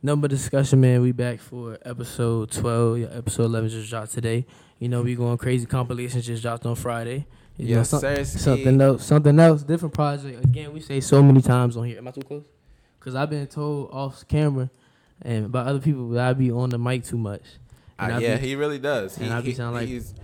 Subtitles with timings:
[0.00, 1.02] Number discussion, man.
[1.02, 2.98] We back for episode twelve.
[2.98, 4.46] Yeah, episode eleven just dropped today.
[4.78, 5.66] You know, we going crazy.
[5.66, 7.26] Compilations just dropped on Friday.
[7.56, 10.44] You know, some- something else, something else, different project.
[10.44, 11.98] Again, we say so many times on here.
[11.98, 12.44] Am I too close?
[13.00, 14.70] Cause I've been told off camera
[15.22, 17.42] and by other people that I be on the mic too much.
[17.98, 19.16] Uh, yeah, be- he really does.
[19.16, 20.14] He, and I be he- sound like- he's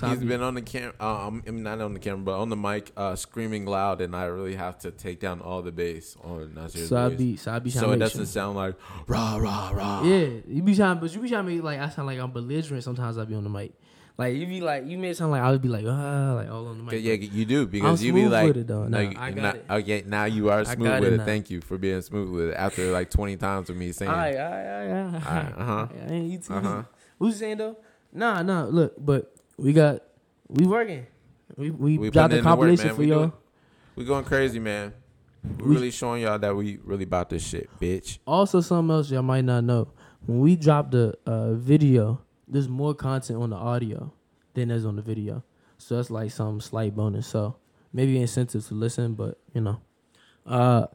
[0.00, 0.94] he's be- been on the camera.
[1.00, 4.14] Um, I mean, not on the camera, but on the mic, uh, screaming loud, and
[4.14, 7.18] I really have to take down all the bass on Nasir's so I voice.
[7.18, 8.74] be, so I be trying so to it doesn't sound like
[9.06, 10.02] rah rah rah.
[10.04, 12.30] Yeah, you be trying, but you be trying to make like I sound like I'm
[12.32, 12.82] belligerent.
[12.84, 13.72] Sometimes I be on the mic.
[14.16, 16.68] Like you be like you made sound like I would be like ah like all
[16.68, 17.02] on the mic.
[17.02, 18.86] yeah, you do because I'm you be like, with it, though.
[18.86, 19.64] no, you- I got not- it.
[19.70, 21.24] okay, now you are smooth with it now.
[21.24, 24.12] Thank you for being smooth with it after like twenty times of me saying.
[24.12, 25.26] All right, all right, all right, all right.
[25.26, 25.86] Alright, uh-huh.
[26.08, 26.54] I ain't you.
[26.54, 26.82] Uh-huh.
[27.18, 27.76] Who's saying though?
[28.12, 28.66] Nah, nah.
[28.66, 30.02] Look, but we got
[30.48, 31.06] we working.
[31.56, 33.18] We we, We dropped putting a in the work, compilation for We y'all.
[33.18, 33.32] doing-
[33.96, 34.92] We going crazy, man.
[35.58, 38.18] We We- really showing y'all that we really about this shit, bitch.
[38.26, 39.88] Also, something else y'all might not know.
[40.26, 44.12] When we drop the uh, video, there's more content on the audio
[44.54, 45.44] than there's on the video.
[45.78, 47.26] So that's like some slight bonus.
[47.26, 47.56] So
[47.92, 49.80] maybe incentive to listen, but you know.
[50.46, 50.86] Uh,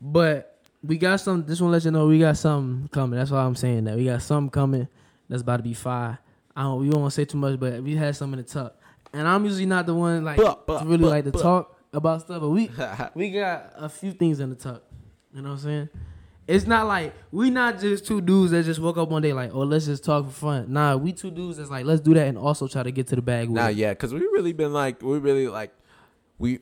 [0.00, 1.44] but we got some.
[1.46, 3.18] This one let you know we got something coming.
[3.18, 4.88] That's why I'm saying that we got something coming.
[5.28, 6.18] That's about to be fire.
[6.56, 6.80] I don't.
[6.80, 8.76] We don't want to say too much, but we had something to talk.
[9.12, 12.22] And I'm usually not the one like Buh, buh, to really like to talk about
[12.22, 12.70] stuff, but we
[13.14, 14.82] we got a few things in the tuck.
[15.34, 15.88] You know what I'm saying?
[16.46, 19.52] It's not like we not just two dudes that just woke up one day like,
[19.52, 20.72] oh, let's just talk for fun.
[20.72, 23.16] Nah, we two dudes that's like, let's do that and also try to get to
[23.16, 23.48] the bag.
[23.48, 23.76] With Nah, it.
[23.76, 25.72] yeah, because we really been like we really like
[26.38, 26.60] we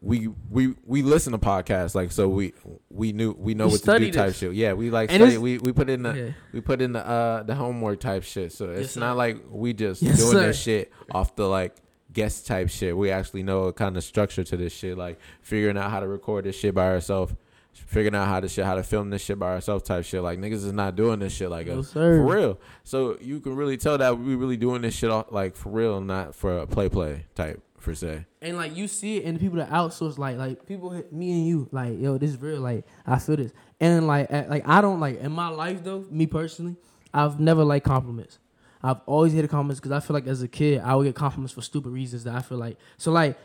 [0.00, 2.52] we we we listen to podcasts like so we
[2.88, 4.38] we knew we know We what to do type this.
[4.38, 4.52] shit.
[4.54, 5.38] Yeah, we like study.
[5.38, 6.30] We we put in the Yeah.
[6.52, 8.52] we put in the uh the homework type shit.
[8.52, 9.00] So it's Yes, sir.
[9.00, 10.46] not like we just Yes, doing sir.
[10.46, 11.74] this shit off the like
[12.12, 12.96] guest type shit.
[12.96, 16.06] We actually know a kind of structure to this shit, like figuring out how to
[16.08, 17.34] record this shit by ourselves.
[17.72, 20.20] Figuring out how to shit, how to film this shit by ourselves, type shit.
[20.22, 22.16] Like niggas is not doing this shit like No, us sir.
[22.24, 22.60] for real.
[22.82, 26.00] So you can really tell that we really doing this shit off, like for real,
[26.00, 28.24] not for a play play type per se.
[28.42, 31.46] And like you see it, and the people that outsource, like like people, me and
[31.46, 32.60] you, like yo, this is real.
[32.60, 36.04] Like I feel this, and like at- like I don't like in my life though.
[36.10, 36.76] Me personally,
[37.12, 38.38] I've never liked compliments.
[38.82, 41.52] I've always hated compliments because I feel like as a kid I would get compliments
[41.52, 42.78] for stupid reasons that I feel like.
[42.96, 43.36] So like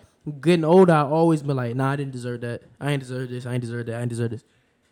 [0.42, 2.62] getting older, I always been like, nah, I didn't deserve that.
[2.80, 3.46] I ain't deserve this.
[3.46, 3.96] I ain't deserve that.
[3.96, 4.44] I ain't deserve this.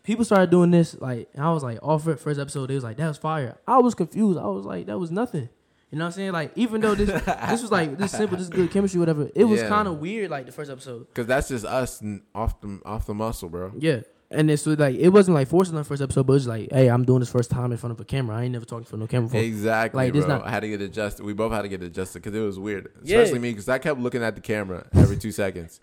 [0.02, 3.06] People started doing this, like I was like, off first episode, they was like, that
[3.06, 3.56] was fire.
[3.68, 4.36] I was confused.
[4.38, 5.48] I was like, that was nothing.
[5.92, 6.32] You know what I'm saying?
[6.32, 9.30] Like even though this this was like this simple, this good chemistry, whatever.
[9.34, 9.68] It was Yeah.
[9.68, 11.06] kind of weird, like the first episode.
[11.14, 12.02] Cause that's just us
[12.34, 13.72] off the off the muscle, bro.
[13.78, 14.00] Yeah.
[14.30, 17.04] And it's like it wasn't like forcing the first episode, but it's like, hey, I'm
[17.04, 18.34] doing this first time in front of a camera.
[18.38, 19.42] I ain't never talked for no camera before.
[19.42, 20.38] Exactly, Like, this bro.
[20.38, 21.26] not- I had to get adjusted.
[21.26, 23.18] We both had to get adjusted because it was weird, Yeah.
[23.18, 25.78] especially me because I kept looking at the camera every two seconds,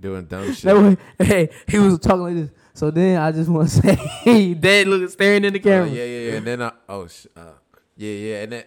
[0.00, 0.74] doing dumb shit.
[0.74, 2.50] Way, hey, he was talking like this.
[2.72, 5.88] So then I just want to say, he dead looking staring in the Uh, camera.
[5.90, 6.36] yeah, yeah, yeah.
[6.38, 7.50] And then I, oh, sh- uh,
[8.00, 8.64] yeah, yeah, and then.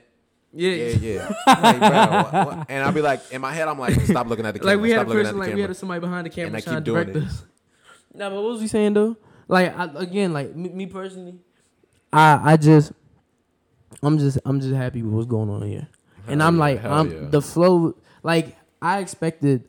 [0.54, 1.34] yeah, Yeah, yeah.
[1.48, 4.46] like, bro, what- what- and I'll be like, in my head, I'm like, stop looking
[4.46, 4.76] at the camera.
[4.76, 5.56] Like we had a stop looking person, at the like camera.
[5.56, 7.24] we had somebody behind the camera And I trying keep to doing direct it.
[7.30, 7.44] us.
[8.14, 9.18] Nah, but what was he saying though?
[9.48, 11.40] Like I, again, like me, me personally,
[12.14, 12.92] I I just,
[14.04, 15.88] I'm just I'm just happy with what's going on here,
[16.28, 17.30] and I'm yeah, like I'm yeah.
[17.30, 17.96] the flow.
[18.22, 19.64] Like I expected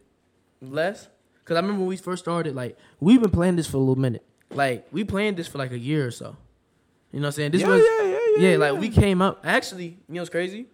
[0.60, 1.08] less,
[1.44, 2.54] cause I remember when we first started.
[2.54, 4.25] Like we've been playing this for a little minute.
[4.50, 6.36] Like we planned this for like a year or so.
[7.12, 7.50] You know what I'm saying?
[7.52, 7.82] This yeah, was
[8.36, 9.40] yeah, yeah, yeah, yeah, like we came up.
[9.44, 10.66] Actually, you know what's crazy?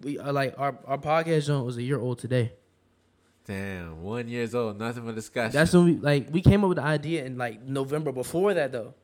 [0.00, 2.52] We uh, like our our podcast joint was a year old today.
[3.44, 5.52] Damn, one years old, nothing for discussion.
[5.52, 8.12] That's when we like we came up with the idea in like November.
[8.12, 8.94] Before that though,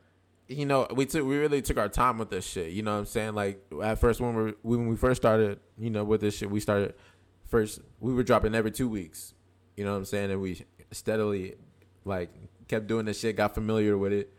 [0.47, 2.73] you know, we took we really took our time with this shit.
[2.73, 3.35] You know what I'm saying?
[3.35, 6.61] Like at first when we when we first started, you know, with this shit, we
[6.61, 6.95] started
[7.47, 9.35] first we were dropping every two weeks.
[9.77, 10.31] You know what I'm saying?
[10.31, 11.57] And we steadily
[12.05, 12.31] like
[12.69, 14.33] kept doing this shit, got familiar with it.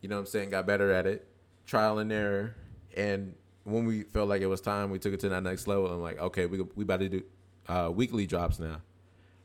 [0.00, 0.50] You know what I'm saying?
[0.50, 1.26] Got better at it,
[1.66, 2.54] trial and error.
[2.96, 3.34] And
[3.64, 5.86] when we felt like it was time, we took it to that next level.
[5.86, 7.22] I'm like, okay, we we about to do
[7.68, 8.80] uh, weekly drops now.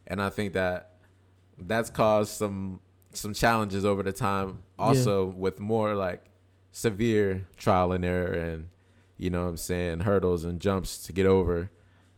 [0.07, 0.91] And I think that
[1.57, 2.79] that's caused some
[3.13, 6.25] some challenges over the time also with more like
[6.71, 8.69] severe trial and error and
[9.17, 11.69] you know what I'm saying hurdles and jumps to get over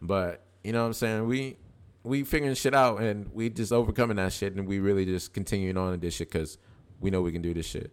[0.02, 1.58] but you know what I'm saying we
[2.04, 5.78] we figuring shit out and we just overcoming that shit and we really just continuing
[5.78, 6.58] on in this shit cuz
[7.00, 7.92] we know we can do this shit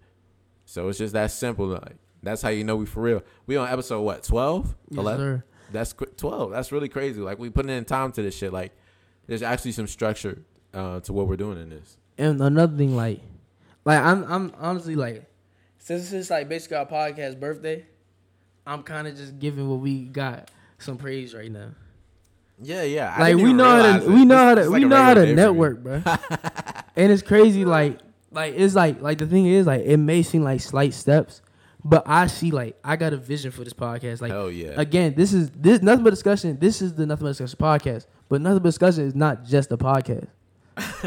[0.67, 3.69] so it's just that simple like that's how you know we for real we on
[3.69, 5.44] episode what 12 yes, sir.
[5.72, 8.72] that's qu- 12 that's really crazy like we putting in time to this shit like
[9.26, 10.43] there's actually some structure
[10.75, 13.20] uh, to what we're doing in this And another thing, like,
[13.84, 15.25] like I'm I'm honestly like,
[15.78, 17.87] since it's like basically our podcast birthday,
[18.66, 21.70] I'm kind of just giving what we got some praise right now.
[22.62, 23.14] Yeah, yeah.
[23.16, 25.20] I like we know how to we know how to we like know how to
[25.20, 25.43] regular day for me.
[25.43, 26.02] network, bro.
[26.96, 27.99] and it's crazy, like
[28.31, 31.40] like it's like like the thing is like it may seem like slight steps,
[31.85, 34.21] But I see like I got a vision for this podcast.
[34.21, 34.75] Like Hell yeah.
[34.77, 36.59] again, this is this nothing but discussion.
[36.59, 38.06] This is the nothing but discussion podcast.
[38.29, 40.29] But nothing but discussion is not just a podcast.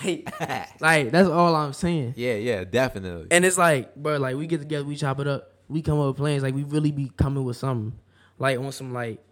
[0.00, 2.14] like, like that's all I'm saying.
[2.16, 3.28] yeah, yeah, definitely.
[3.30, 6.08] And it's like, bro, like we get together, we chop it up, we come up
[6.08, 6.42] with plans.
[6.42, 7.98] Like we really be coming with something,
[8.38, 9.22] like on some like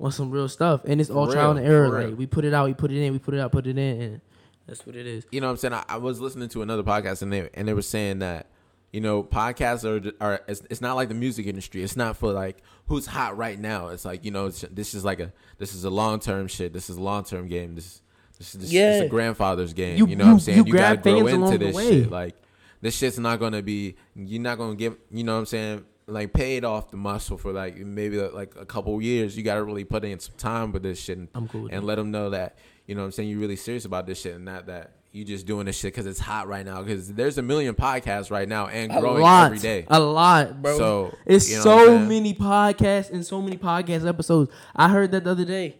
[0.00, 0.82] on some real stuff.
[0.84, 1.90] And it's all For trial and error.
[1.90, 2.08] real.
[2.10, 3.78] Like we put it out, we put it in, we put it out, put it
[3.78, 4.20] in, and
[4.66, 5.26] that's what it is.
[5.30, 5.74] you know what I'm saying?
[5.74, 8.46] I, I was listening to another podcast and they and they were saying that
[8.92, 11.82] you know podcasts are are it's, it's not like the music industry.
[11.82, 13.88] It's not for like who's hot right now.
[13.88, 16.72] It's like you know it's, this is like a this is a long term shit.
[16.72, 17.74] This is a long term game.
[17.74, 18.02] This
[18.38, 18.94] this is this, Yeah.
[18.98, 19.96] it's a grandfather's game.
[19.98, 20.58] You- You, know what I'm saying?
[20.58, 22.10] you You, gotta grow into this shit.
[22.10, 22.34] Like
[22.80, 23.96] this shit's not gonna be.
[24.14, 24.96] You're not gonna give.
[25.10, 25.84] You know what I'm saying?
[26.08, 29.36] Like paid off the muscle for like maybe like a couple years.
[29.36, 31.16] You gotta really put in some time with this shit.
[31.16, 32.58] And, I'm cool with and let them know that
[32.92, 35.24] you know what I'm saying you're really serious about this shit and not that you
[35.24, 38.46] just doing this shit because it's hot right now because there's a million podcasts right
[38.46, 39.86] now and growing lot, every day.
[39.88, 40.76] a lot, bro.
[40.76, 44.52] So, it's you know so many podcasts and so many podcast episodes.
[44.76, 45.76] I heard that the other day.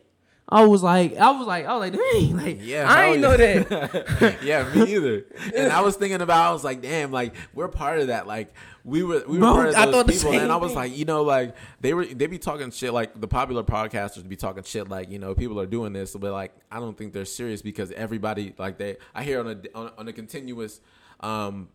[0.53, 3.37] I was like, I was like, I was like, dang, like, Yeah, I ain't know
[3.37, 4.39] that.
[4.43, 5.25] yeah, me either.
[5.57, 8.27] And I was thinking about, I was like, damn, like we're part of that.
[8.27, 8.53] Like
[8.85, 10.33] we were, we were Bro, part of I those thought the people.
[10.33, 12.93] And I was like, you know, like they were, they be talking shit.
[12.93, 14.89] Like the popular podcasters be talking shit.
[14.89, 17.91] Like you know, people are doing this, but like I don't think they're serious because
[17.93, 20.81] everybody, like they, I hear on a on, a- on a continuous.
[21.21, 21.69] um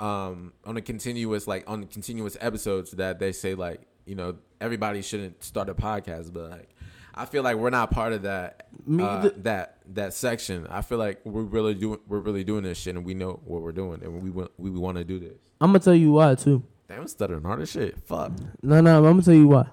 [0.00, 5.02] um on a continuous like on continuous episodes that they say like you know everybody
[5.02, 6.70] shouldn't start a podcast but like
[7.14, 10.66] I feel like we're not part of that Me uh, that that section.
[10.68, 13.62] I feel like we're really doing we're really doing this shit and we know what
[13.62, 15.34] we're doing and we want we want to do this.
[15.60, 16.62] I'm gonna tell you why too.
[16.88, 17.98] Damn, stuttering hard as shit.
[18.06, 18.32] Fuck.
[18.62, 19.66] No, no, I'm gonna tell you why.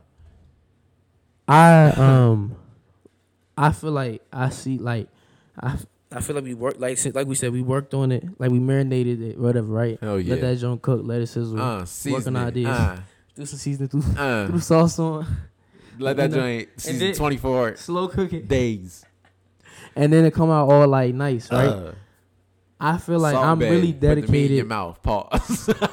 [1.47, 2.55] I um,
[3.57, 5.07] I feel like I see like
[5.59, 5.77] I
[6.11, 8.51] I feel like we worked like since- like we said we worked on it like
[8.51, 9.97] we marinated it whatever right.
[10.01, 10.33] Hell yeah.
[10.35, 11.59] Let that joint cook, let it sizzle.
[11.59, 12.41] Uh, working seasoning.
[12.41, 12.67] ideas.
[12.77, 12.99] Uh,
[13.35, 15.25] Do some seasoning, through, uh, through sauce on,
[15.99, 18.45] let that You know, joint season then- 24 slow cooking.
[18.47, 19.05] days.
[19.95, 21.67] and then it come out all like nice, right?
[21.67, 21.91] Uh,
[22.79, 25.01] I feel like I'm bed, really put the meat in your mouth.
[25.03, 25.73] Pause.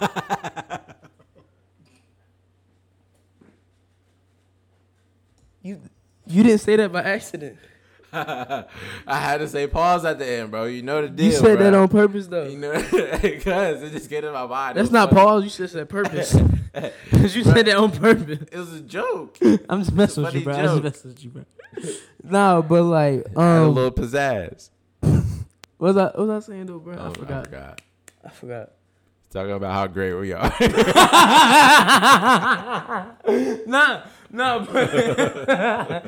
[5.63, 5.81] You
[6.27, 7.59] you didn't say that by accident.
[8.13, 8.65] I
[9.07, 10.65] had to say pause at the end, bro.
[10.65, 11.27] You know the deal.
[11.33, 12.47] You said that on purpose though.
[12.49, 14.79] You know, because it just get in my body.
[14.79, 15.21] That's not funny.
[15.23, 15.45] pause.
[15.45, 16.33] You should said purpose.
[17.11, 18.47] Cause you said that on purpose.
[18.51, 19.39] It was a joke.
[19.69, 20.55] I'm just messing with you, bro.
[20.55, 21.45] I'm just messing with you, bro.
[22.23, 24.71] no, but like, Had a um, little pizzazz.
[25.01, 25.25] what
[25.79, 26.97] was I what was I saying though, bro?
[26.99, 27.33] Oh, I forgot.
[27.33, 27.81] I forgot.
[28.25, 28.73] I forgot.
[29.37, 30.49] Talking about how great we are.
[33.67, 34.01] nah,
[34.31, 34.95] nah, but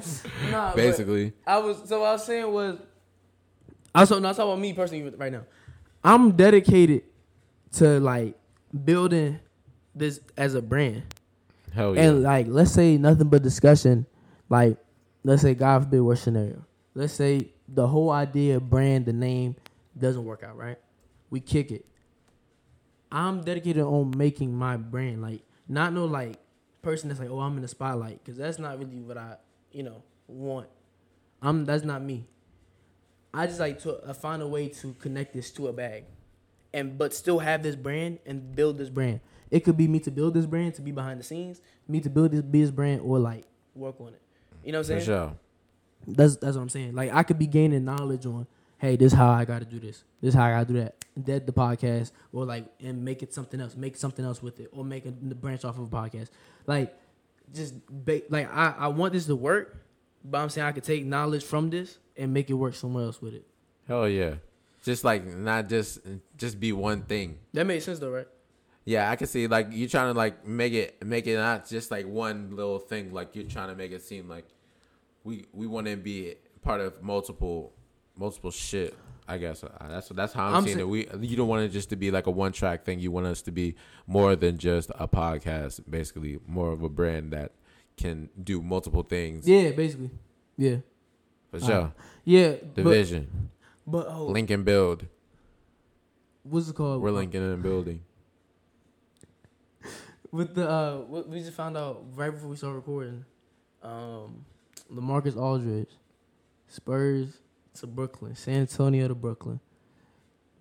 [0.51, 2.79] nah, but Basically, I was so what I was saying was,
[3.95, 5.43] I was, no, I was talking about me personally right now.
[6.03, 7.03] I'm dedicated
[7.73, 8.35] to like
[8.87, 9.41] building
[9.95, 11.03] this as a brand.
[11.75, 12.05] hell yeah.
[12.05, 14.07] And like, let's say nothing but discussion.
[14.49, 14.79] Like,
[15.23, 16.65] let's say God forbid worst scenario.
[16.95, 19.55] Let's say the whole idea, of brand, the name
[19.99, 20.79] doesn't work out, right?
[21.29, 21.85] We kick it.
[23.11, 26.39] I'm dedicated on making my brand, like not no like
[26.83, 29.37] person that's like, oh, I'm in the spotlight, because that's not really what I,
[29.73, 30.69] you know, want.
[31.43, 32.27] I'm that's not me.
[33.33, 36.05] I just like to uh, find a way to connect this to a bag,
[36.73, 39.21] and but still have this brand and build this brand.
[39.51, 42.11] It could be me to build this brand, to be behind the scenes, me to
[42.11, 43.45] build this business brand, or like
[43.75, 44.23] work on it.
[44.65, 45.19] You know what I'm For saying?
[45.19, 45.37] sure.
[46.07, 46.95] That's that's what I'm saying.
[46.95, 48.47] Like I could be gaining knowledge on,
[48.79, 50.05] hey, this is how I got to do this.
[50.21, 51.05] This is how I got to do that.
[51.23, 53.77] Dead the podcast, or like and make it something else.
[53.77, 56.31] Make something else with it, or make a branch off of a podcast.
[56.67, 56.97] Like
[57.53, 59.85] just ba- like I I want this to work,
[60.25, 63.21] but I'm saying I could take knowledge from this and make it work somewhere else
[63.21, 63.47] with it.
[63.87, 64.35] Hell yeah.
[64.85, 65.99] Just like not just
[66.37, 67.39] just be one thing.
[67.53, 68.29] That makes sense though, right?
[68.85, 71.91] Yeah, I can see like you're trying to like make it make it not just
[71.91, 73.13] like one little thing.
[73.13, 74.47] Like you're trying to make it seem like
[75.25, 77.73] we we want to be part of multiple
[78.19, 78.95] multiple shit.
[79.31, 80.89] I guess uh, that's that's how I'm, I'm seeing say- it.
[80.89, 82.99] We you don't want it just to be like a one track thing.
[82.99, 83.75] You want us to be
[84.07, 85.81] more than just a podcast.
[85.89, 87.53] Basically, more of a brand that
[87.97, 89.47] can do multiple things.
[89.47, 90.11] Yeah, basically.
[90.57, 90.77] Yeah,
[91.51, 91.93] For sure.
[92.25, 92.55] yeah.
[92.75, 93.51] Division.
[93.87, 95.07] but, but oh, link and build.
[96.43, 97.03] what's it called?
[97.03, 98.03] We're linking and building.
[100.33, 103.25] with the uh, what we just found out right before we started recording.
[103.83, 104.45] Um,
[104.93, 105.91] Lamarcus Aldridge,
[106.67, 107.39] Spurs
[107.81, 109.61] to Brooklyn, San Antonio to Brooklyn.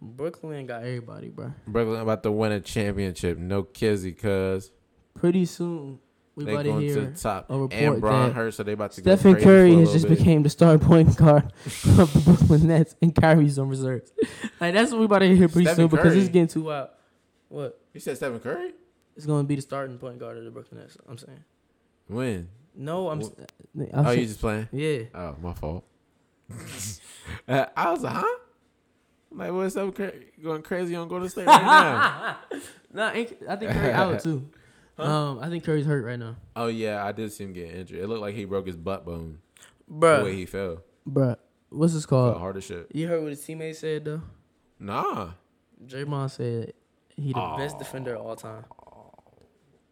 [0.01, 1.53] Brooklyn ain't got everybody, bro.
[1.65, 3.37] Brooklyn about to win a championship.
[3.37, 4.71] No kizzy, cuz
[5.15, 5.99] Pretty soon
[6.35, 7.49] we they about to hear top.
[7.49, 9.53] a report And Braun that Hurst, so they about to go Stephen crazy for a
[9.57, 10.17] Curry has just bit.
[10.19, 14.11] became the starting point guard of the Brooklyn Nets, and Kyrie's on reserves.
[14.61, 16.89] like that's what we about to hear pretty Stephen soon because it's getting too wild.
[17.49, 17.79] What?
[17.93, 18.73] You said Stephen Curry?
[19.15, 20.95] It's going to be the starting point guard of the Brooklyn Nets.
[21.09, 21.43] I'm saying.
[22.07, 22.49] When?
[22.75, 23.19] No, I'm.
[23.21, 24.67] Well- uh, I'm oh, you just playing?
[24.71, 24.99] yeah.
[25.15, 25.83] Oh, my fault.
[27.47, 28.37] Uh, I was like, huh?
[29.31, 29.93] I'm like, what's up?
[29.95, 32.37] Cra- going crazy on Golden State right now?
[32.93, 34.49] Nah, I think Curry out too.
[34.97, 37.99] Um, I think Curry's hurt right now, oh yeah, I did see him get injured.
[37.99, 39.39] It looked like he broke his butt bone
[39.87, 40.81] the way he fell.
[41.07, 41.35] Bruh,
[41.69, 42.37] what's this called?
[42.37, 42.87] hard as shit.
[42.93, 44.21] You heard what his teammate said though.
[44.79, 45.31] Nah,
[45.85, 46.73] Draymond said
[47.15, 48.65] he the best defender of all time.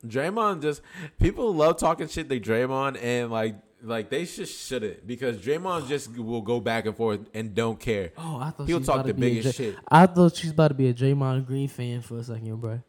[0.05, 0.81] Draymond just
[1.19, 2.29] people love talking shit.
[2.29, 3.55] They Draymond and like
[3.85, 8.11] like they just shouldn't because Draymond just will go back and forth and don't care.
[8.17, 9.75] Oh, I thought He'll she's talk about to the be a biggest shit.
[9.89, 12.81] I thought she's about to be a Draymond Green fan for a second, bro.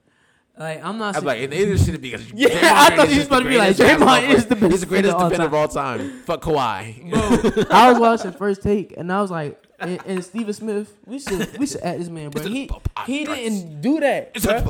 [0.58, 1.16] Like I'm not.
[1.16, 3.48] I'm like, and it should be because Yeah, Draymond I thought you was about to
[3.48, 6.22] be like, Draymond is the best He's the greatest defender of of all time.
[6.22, 7.10] Fuck Kawhi.
[7.10, 11.18] Bro, I was watching first take and I was like, and, and Stephen Smith, we
[11.18, 12.42] should we should at this man, bro.
[12.44, 12.70] He
[13.06, 14.32] he didn't do that.
[14.34, 14.64] It's a.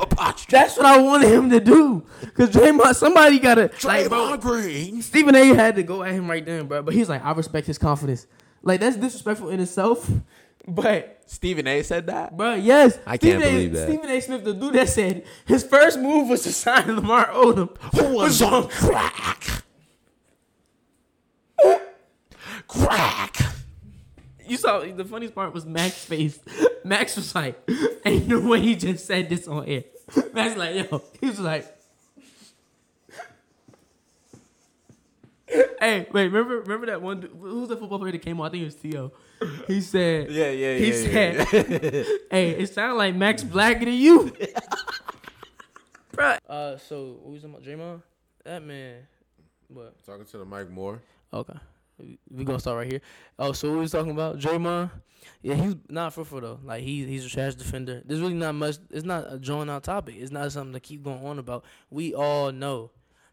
[0.49, 2.05] That's what I wanted him to do.
[2.35, 4.37] Cause Draymond, somebody gotta like, bro.
[4.37, 5.03] Draymond Green.
[5.03, 5.47] Stephen A.
[5.55, 6.83] had to go at him right then, bro.
[6.83, 8.27] But he's like, I respect his confidence.
[8.63, 10.11] Like that's disrespectful in itself.
[10.69, 11.81] But Stephen A.
[11.85, 12.37] said that.
[12.37, 13.89] bro, yes, I can't Stephen A- believe that.
[13.89, 14.21] Stephen A.
[14.21, 17.77] Smith, the dude that said his first move was to sign Lamar Odom.
[17.95, 19.63] Who was on crack?
[22.67, 23.37] crack.
[24.49, 26.39] You saw the funniest part was Max's face.
[26.85, 27.59] Max was like,
[28.05, 29.85] "Ain't no way he just said this on air."
[30.33, 31.67] Max like, "Yo," he was like,
[35.49, 37.21] "Hey, wait, remember remember that one?
[37.21, 38.47] dude- Who's the football player that came on?
[38.49, 39.13] I think it was Theo.
[39.67, 40.79] He said, Yeah, yeah, yeah.
[40.79, 42.03] he yeah, said, yeah.
[42.31, 44.33] "Hey, it sounded like Max Black to you."
[46.13, 46.39] Bruh.
[46.49, 48.03] Uh, so what was talking about Draymond?
[48.45, 49.07] That man,
[49.69, 49.95] what?
[50.07, 51.03] Talking to the mic more.
[51.33, 51.59] Okay.
[51.99, 53.01] We- gonna start right here.
[53.39, 54.39] Oh, so what we was talking about?
[54.39, 54.91] Draymond?
[55.43, 56.61] Yeah, he's not for fruitful though.
[56.65, 58.03] Like he's he's a trash defender.
[58.05, 58.77] There's really not much.
[58.91, 60.17] It's not a drawn out topic.
[60.19, 61.65] It's not something to keep going on about.
[61.91, 62.91] We all know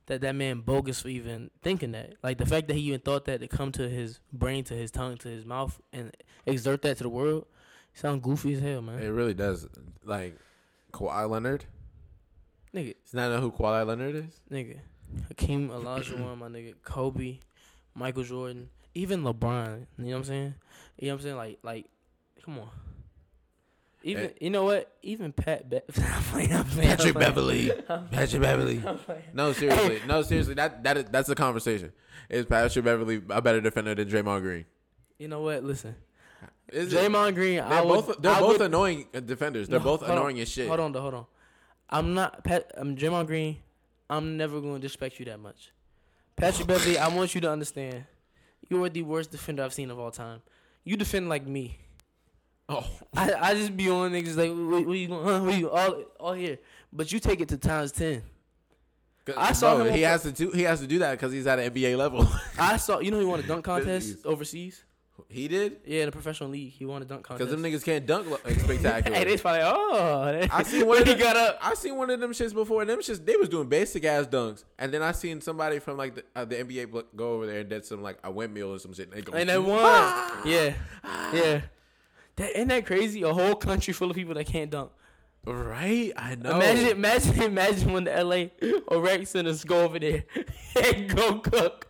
[0.07, 2.15] that that man bogus for even thinking that.
[2.23, 4.91] Like the fact that he even thought that to come to his brain, to his
[4.91, 6.11] tongue, to his mouth, and
[6.45, 7.45] exert that to the world.
[7.93, 8.99] Sound goofy as hell, man.
[8.99, 9.67] It really does.
[10.03, 10.37] Like
[10.93, 11.65] Kawhi Leonard.
[12.73, 14.41] Nigga, Does not know who Kawhi Leonard is?
[14.51, 14.79] nigga,
[15.27, 17.37] Hakeem Olajuwon, my nigga, Kobe,
[17.95, 19.85] Michael Jordan, even LeBron.
[19.97, 20.55] You know what I'm saying?
[20.99, 21.35] You know what I'm saying?
[21.37, 21.85] Like, like,
[22.43, 22.69] come on.
[24.05, 24.33] Even Hey.
[24.41, 24.91] you know what?
[25.01, 25.69] Even Pat.
[25.69, 27.13] Be- I'm playing, I'm playing, Patrick.
[27.13, 27.71] Beverley.
[28.11, 28.83] Patrick Beverley.
[29.33, 30.01] No, seriously.
[30.05, 30.53] No, seriously.
[30.55, 31.93] That that is, that's the conversation.
[32.29, 34.65] Is Patrick Beverley a better defender than Draymond Green?
[35.19, 35.63] You know what?
[35.63, 35.95] Listen,
[36.69, 36.97] Is it?
[36.97, 37.57] Draymond Green.
[37.57, 39.69] They're would, both they're I both would- annoying defenders.
[39.69, 40.67] They're No, both hold on, annoying as shit.
[40.67, 41.25] Hold on, though, hold on.
[41.89, 42.71] I'm not Pat.
[42.75, 43.57] I'm Draymond Green.
[44.09, 45.71] I'm never going to disrespect you that much.
[46.35, 48.05] Patrick Beverley, I want you to understand.
[48.69, 50.41] You are the worst defender I've seen of all time.
[50.83, 51.77] You defend like me.
[52.69, 52.85] Oh,
[53.15, 55.25] I, I just be on niggas like, what, what you going?
[55.25, 55.39] Huh?
[55.41, 56.59] What you all all here?
[56.91, 58.23] But you take it to times ten.
[59.37, 60.51] I saw Bro, him He has to do.
[60.51, 62.27] He has to do that because he's at an NBA level.
[62.57, 62.99] I saw.
[62.99, 64.83] You know he won a dunk contest overseas.
[65.33, 67.49] He did Yeah, in a professional league, he won a dunk contest.
[67.49, 69.17] because them niggas can't dunk lo- spectacular.
[69.17, 70.47] Hey, they probably oh.
[70.51, 71.57] I seen one of he got up.
[71.61, 72.81] I seen one of them shits before.
[72.81, 75.97] And them shits they was doing basic ass dunks, and then I seen somebody from
[75.97, 78.79] like the, uh, the NBA go over there and did some like a windmill or
[78.79, 79.07] some shit.
[79.09, 79.73] And they go, And they won.
[80.45, 80.73] Yeah,
[81.33, 81.61] yeah.
[82.37, 83.21] That ain't that crazy?
[83.23, 84.91] A whole country full of people that can't dunk.
[85.45, 86.11] right?
[86.15, 86.55] I know.
[86.55, 90.23] Imagine, imagine, imagine when the LA or Rec Centers go over there
[90.81, 91.87] and go cook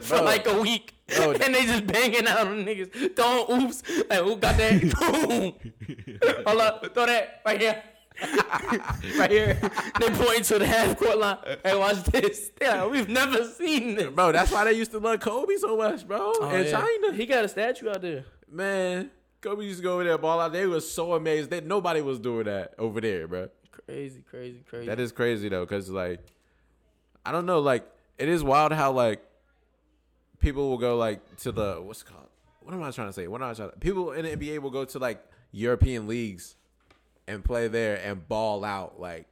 [0.00, 0.22] for Bro.
[0.24, 1.32] like a week, Bro.
[1.44, 3.14] and they just banging out on niggas.
[3.16, 4.80] Throwing oops, like who got that?
[6.20, 6.42] Boom.
[6.46, 7.82] Hold up, throw that right here.
[9.18, 9.58] right here.
[10.00, 11.38] They point to the half court line.
[11.64, 12.52] Hey, watch this.
[12.58, 14.06] They're we've never seen this.
[14.10, 14.32] bro.
[14.32, 16.18] That's why they used to love Kobe so much, bro.
[16.36, 16.70] Oh, in yeah.
[16.70, 18.24] China, He got a statue out there.
[18.50, 19.10] man.
[19.40, 20.54] Kobe used to go over there ball out.
[20.54, 23.50] They was so amazed that nobody was doing that over there, bro.
[23.70, 24.86] Crazy, crazy, crazy.
[24.86, 26.20] That is crazy though, because like,
[27.26, 29.22] I don't know, like it is wild how like
[30.44, 32.28] people will go like to the what's it called.
[32.60, 33.26] What am I trying to say?
[33.26, 33.76] What am I trying to?
[33.78, 36.56] People in the NBA will go to like European leagues
[37.26, 39.26] and play there and ball out like,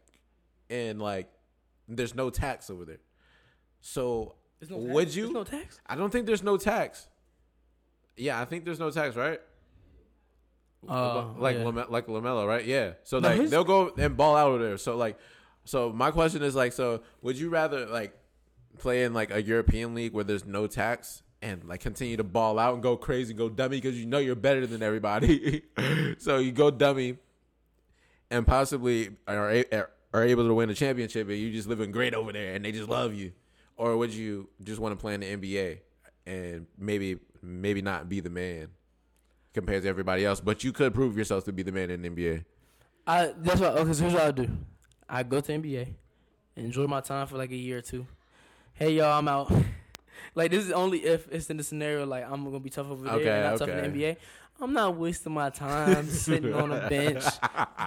[0.71, 1.31] and like,
[1.89, 3.01] there's no tax over there.
[3.81, 4.35] So
[4.69, 4.93] no tax?
[4.93, 5.23] would you?
[5.25, 5.81] There's no tax.
[5.87, 7.09] I don't think there's no tax.
[8.17, 9.41] Yeah, I think there's no tax, right?
[10.89, 11.65] Uh, like yeah.
[11.65, 12.65] Lame- like Lamelo, right?
[12.65, 12.93] Yeah.
[13.05, 14.79] So No, like his- they'll go and ball out over there.
[14.79, 15.19] So like,
[15.65, 18.15] so my question is like, so would you rather like
[18.79, 22.59] play in like a European league where there's no tax and like continue to ball
[22.59, 25.63] out and go crazy, go dummy because you know you're better than everybody.
[26.19, 27.19] so you go dummy
[28.31, 29.65] and possibly are
[30.15, 32.73] are able to win a championship and you just living great over there and they
[32.73, 33.33] just love you,
[33.77, 35.79] or would you just want to play in the NBA
[36.27, 38.69] and maybe maybe not be the man?
[39.55, 42.09] compared to everybody else, but you could prove yourself to be the man in the
[42.09, 42.45] NBA.
[43.07, 43.93] I that's what okay.
[43.93, 44.49] So here's what I do.
[45.09, 45.95] I go to NBA,
[46.57, 48.07] enjoy my time for like a year or two.
[48.83, 49.49] Hey y'all, I'm out.
[50.35, 53.05] like this is only if it's in the scenario like I'm gonna be tough over
[53.05, 54.17] there Okay, and not tough in the NBA.
[54.61, 57.23] I'm not wasting my time sitting on a bench,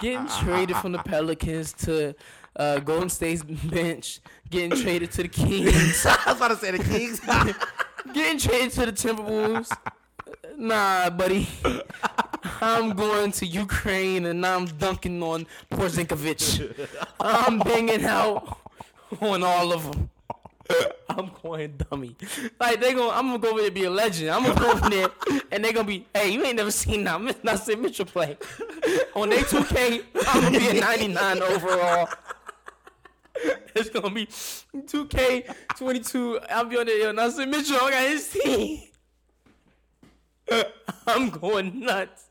[0.00, 2.14] getting traded from the Pelicans to
[2.58, 6.82] uh, Golden State's bench, getting traded to the Kings, I was about to say the
[6.82, 7.20] Kings.
[8.14, 9.76] getting traded to the Timberwolves.
[10.56, 11.46] Nah, buddy.
[12.62, 16.88] I'm going to Ukraine and I'm dunking on Porzingkovich.
[17.20, 18.60] I'm banging out
[19.20, 20.08] on all of them.
[21.08, 22.16] I'm going dummy.
[22.60, 24.30] Like they going I'm gonna go over there and be a legend.
[24.30, 25.10] I'm gonna go over there
[25.50, 28.36] and they gonna be, hey, you ain't never seen that Nasir Mitchell play.
[29.14, 32.08] On their 2K, I'm gonna be a 99 overall.
[33.74, 36.40] It's gonna be 2K 22.
[36.50, 38.82] I'll be on there, yo, Nasir Mitchell, I got his team.
[41.06, 42.24] I'm going nuts.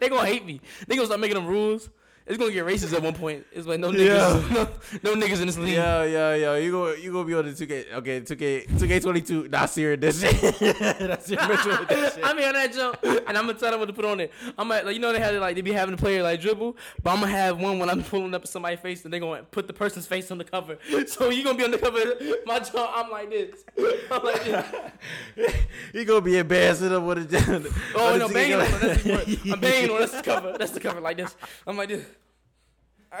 [0.00, 0.60] They gonna hate me.
[0.86, 1.88] They gonna start making them rules.
[2.26, 3.44] It's gonna get racist at one point.
[3.52, 4.50] It's like no niggas,
[5.02, 5.74] no, no niggas in this league.
[5.74, 6.56] Yeah, yeah, yeah.
[6.56, 9.20] you go, you gonna be on the two K, okay, two K, two K twenty
[9.20, 9.46] two.
[9.48, 10.00] Nasir, shit.
[11.00, 12.20] Nasir Mitchell with that.
[12.24, 14.32] I mean on that jump, and I'm gonna tell them what to put on it.
[14.56, 16.40] I'm like, like you know they had it, like they be having the player like
[16.40, 19.42] dribble, but I'm gonna have one when I'm pulling up somebody's face and they gonna
[19.42, 20.78] put the person's face on the cover.
[21.06, 22.00] So you gonna be on the cover.
[22.46, 23.64] My jump, I'm like this.
[24.10, 25.54] I'm like this.
[25.92, 27.72] You gonna be embarrassing them with a.
[27.94, 28.60] Oh no, a banging on.
[28.80, 30.00] That's the I'm banging on.
[30.00, 30.56] That's the cover.
[30.58, 31.00] That's the cover.
[31.02, 31.36] Like this.
[31.66, 32.13] I'm like this.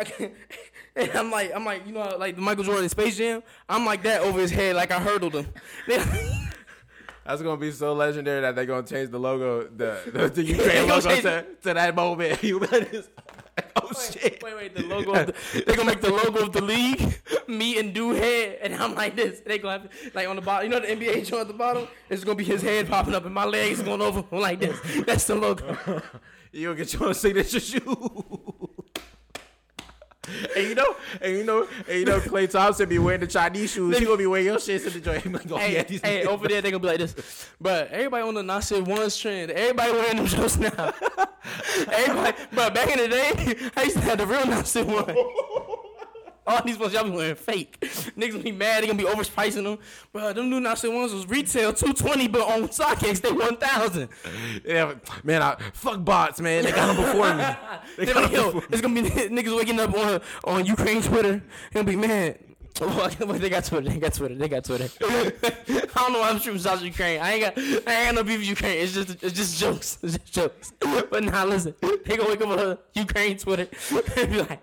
[0.96, 3.42] And I'm like, I'm like, you know, like the Michael Jordan Space Jam.
[3.68, 5.46] I'm like that over his head, like I hurdled him.
[7.26, 10.86] That's gonna be so legendary that they're gonna change the logo, the the, the Ukraine
[10.86, 12.42] logo to, to that moment.
[12.44, 12.60] You.
[13.76, 14.42] Oh shit!
[14.42, 15.12] Wait, wait, the logo.
[15.12, 15.34] The,
[15.66, 19.16] they gonna make the logo of the league, me and dude head, and I'm like
[19.16, 19.40] this.
[19.40, 20.70] They gonna have like on the bottom.
[20.70, 21.88] You know the NBA joint at the bottom.
[22.10, 24.78] It's gonna be his head popping up, and my legs going over like this.
[25.06, 26.02] That's the logo.
[26.52, 28.70] You gonna get your own signature shoe.
[30.56, 33.72] And you know, and you know, and you know, Klay Thompson be wearing the Chinese
[33.72, 33.98] shoes.
[33.98, 35.24] He gonna be wearing your shit to the joint.
[35.54, 37.48] Hey, these hey, over there they gonna be like this.
[37.60, 39.50] But everybody on the Nasir ones trend.
[39.50, 40.70] Everybody wearing them shirts now.
[41.92, 45.14] everybody, but back in the day, I used to have the real Nasir one.
[46.46, 47.78] All these ones y'all be wearing fake.
[47.80, 48.82] Niggas gonna be mad.
[48.82, 49.78] They gonna be overpricing them.
[50.12, 54.08] Bro, them new Nasir ones was retail two twenty, but on StockX they one thousand.
[54.64, 56.64] yeah, man, I, fuck bots, man.
[56.64, 57.44] They got them before me.
[57.96, 59.08] They They got like, 'em yo, before- it's gonna be
[59.42, 61.42] niggas waking up on on Ukraine Twitter.
[61.72, 62.36] Gonna be man.
[62.80, 63.08] Oh,
[63.38, 63.88] they got Twitter.
[63.88, 64.34] They got Twitter.
[64.34, 64.88] They got Twitter.
[65.00, 67.20] I don't know why I'm shooting shots at Ukraine.
[67.20, 67.58] I ain't got.
[67.58, 68.78] I ain't got no beef with Ukraine.
[68.78, 69.22] It's just.
[69.22, 69.98] It's just jokes.
[70.02, 70.72] It's just jokes.
[70.80, 73.68] But now listen, they gonna wake up on Ukraine Twitter
[74.16, 74.60] and be like,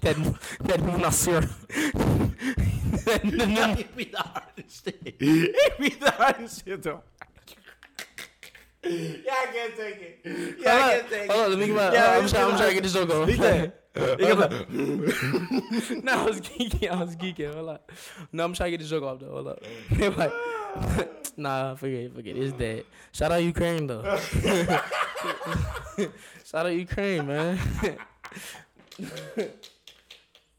[0.00, 0.16] that
[0.64, 1.40] that Nasir.
[1.40, 5.16] that, that, the hardest shit.
[5.20, 7.02] It be the hardest shit, though.
[8.84, 10.56] Yeah, I can't take it.
[10.58, 11.30] Yeah, I can't take it.
[11.30, 11.92] Hold on, let me get my.
[11.92, 13.36] Yeah, I'm, trying, I'm trying to get this joke on.
[13.36, 13.94] Said- He
[16.02, 16.90] no, I was geeking.
[16.90, 17.54] I was geeking.
[17.54, 17.92] Hold up.
[18.32, 19.30] No, I'm trying to get the joke off though.
[19.30, 19.62] Hold up.
[19.92, 20.32] They like,
[21.36, 22.14] nah, forget it.
[22.14, 22.42] Forget it.
[22.42, 22.84] It's dead.
[23.12, 24.02] Shout out Ukraine though.
[26.44, 27.58] Shout out Ukraine, man.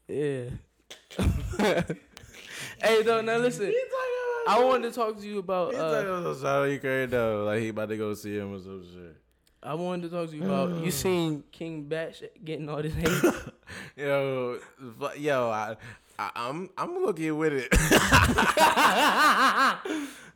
[0.08, 0.44] yeah.
[2.80, 3.20] hey, though.
[3.20, 3.70] Now listen.
[4.48, 5.72] I wanted to talk to you about.
[5.72, 8.54] He's Uh, talking about shout out Ukraine though, like he about to go see him
[8.54, 9.16] or some shit.
[9.62, 10.84] I wanted to talk to you about.
[10.84, 12.12] You seen King Bach
[12.44, 13.08] getting all this hate?
[13.96, 14.58] Yo,
[15.18, 15.76] yo, I,
[16.18, 17.68] I I'm I'm looking with it,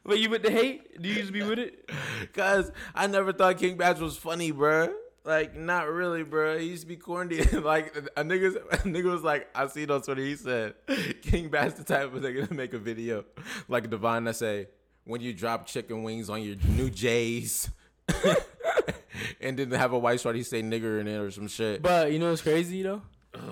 [0.05, 1.01] but you with the hate?
[1.01, 1.90] Do you used to be with it?
[2.33, 4.92] cause I never thought King Bach was funny, bruh.
[5.24, 6.59] Like not really, bro.
[6.59, 7.42] He used to be corny.
[7.52, 10.22] like a nigga, a nigga was like, I seen on Twitter.
[10.22, 10.74] He said,
[11.22, 13.24] King Bach the type of nigga to make a video
[13.68, 14.68] like Divine I say,
[15.04, 17.70] when you drop chicken wings on your new J's.
[19.40, 21.83] and then have a white shorty say nigger in it or some shit.
[21.83, 23.02] But you know what's crazy though?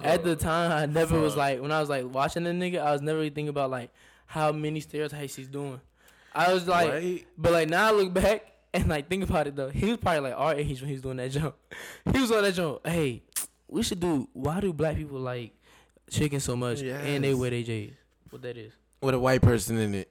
[0.03, 2.81] At the time, I never was like when I was like watching the nigga.
[2.81, 3.91] I was never really thinking about like
[4.27, 5.81] how many stereotypes he's doing.
[6.35, 7.27] I was like, Right.
[7.37, 9.69] but like now I look back and like think about it though.
[9.71, 11.55] He was probably like our age when he was doing that jump.
[12.13, 12.87] He was on that jump.
[12.87, 13.23] Hey,
[13.69, 14.29] we should do.
[14.33, 15.53] Why do black people like
[16.11, 17.39] chicken so much and they Yes.
[17.39, 17.93] wear their J's?
[18.31, 18.73] What that is?
[19.01, 20.11] With a white person in it.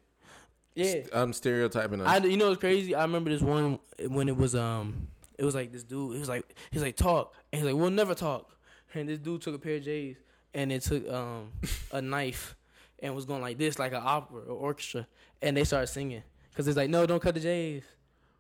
[0.76, 1.02] Yeah.
[1.12, 2.08] I'm stereotyping us.
[2.08, 2.94] I, you know what's crazy?
[2.94, 6.14] I remember this one when it was um, it was like this dude.
[6.14, 8.52] He was like, he's like talk, and he's like, we'll never talk.
[8.94, 10.18] And this dude took a pair of J's
[10.54, 11.52] and it took um
[11.92, 12.56] a knife
[13.00, 15.08] and was going like this, like an opera or orchestra,
[15.42, 17.84] and they started singing because it's like, no, don't cut the J's.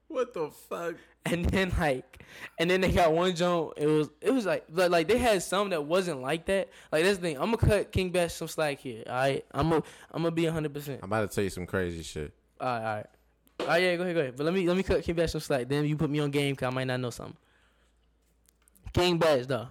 [0.08, 0.96] What the fuck?
[1.26, 2.24] And then like,
[2.58, 3.74] and then they got one joint.
[3.78, 6.70] It was it was like like, like they had some that wasn't like that.
[6.91, 7.38] Like that's the thing.
[7.38, 9.04] I'm gonna cut King Bach some slack here.
[9.08, 10.74] All right, I'm gonna I'm gonna be 100.
[10.74, 12.34] percent I'm about to tell you some crazy shit.
[12.62, 13.06] all right, all right.
[13.60, 14.38] All right, yeah, go ahead, go ahead.
[14.38, 15.67] But let me let me cut King Bach some slack.
[15.67, 17.36] Then you put me on game because I might not know something.
[18.93, 19.67] King Bach though,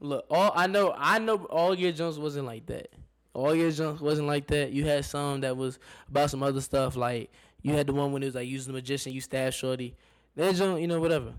[0.00, 2.88] look, all I know, I know all your jumps wasn't like that.
[3.34, 4.70] All your junk wasn't like that.
[4.70, 6.94] You had some that was about some other stuff.
[6.94, 7.32] Like
[7.64, 9.96] you had the one when it was like using the magician, you stab shorty.
[10.36, 11.32] That junk, you know, whatever.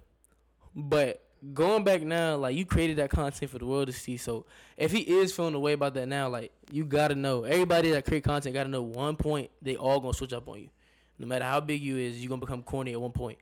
[0.76, 4.18] But going back now, like you created that content for the world to see.
[4.18, 7.44] So if he is feeling the way about that now, like you gotta know.
[7.44, 10.70] Everybody that create content gotta know one point they all gonna switch up on you.
[11.20, 13.38] No matter how big you is, you gonna become corny at one point.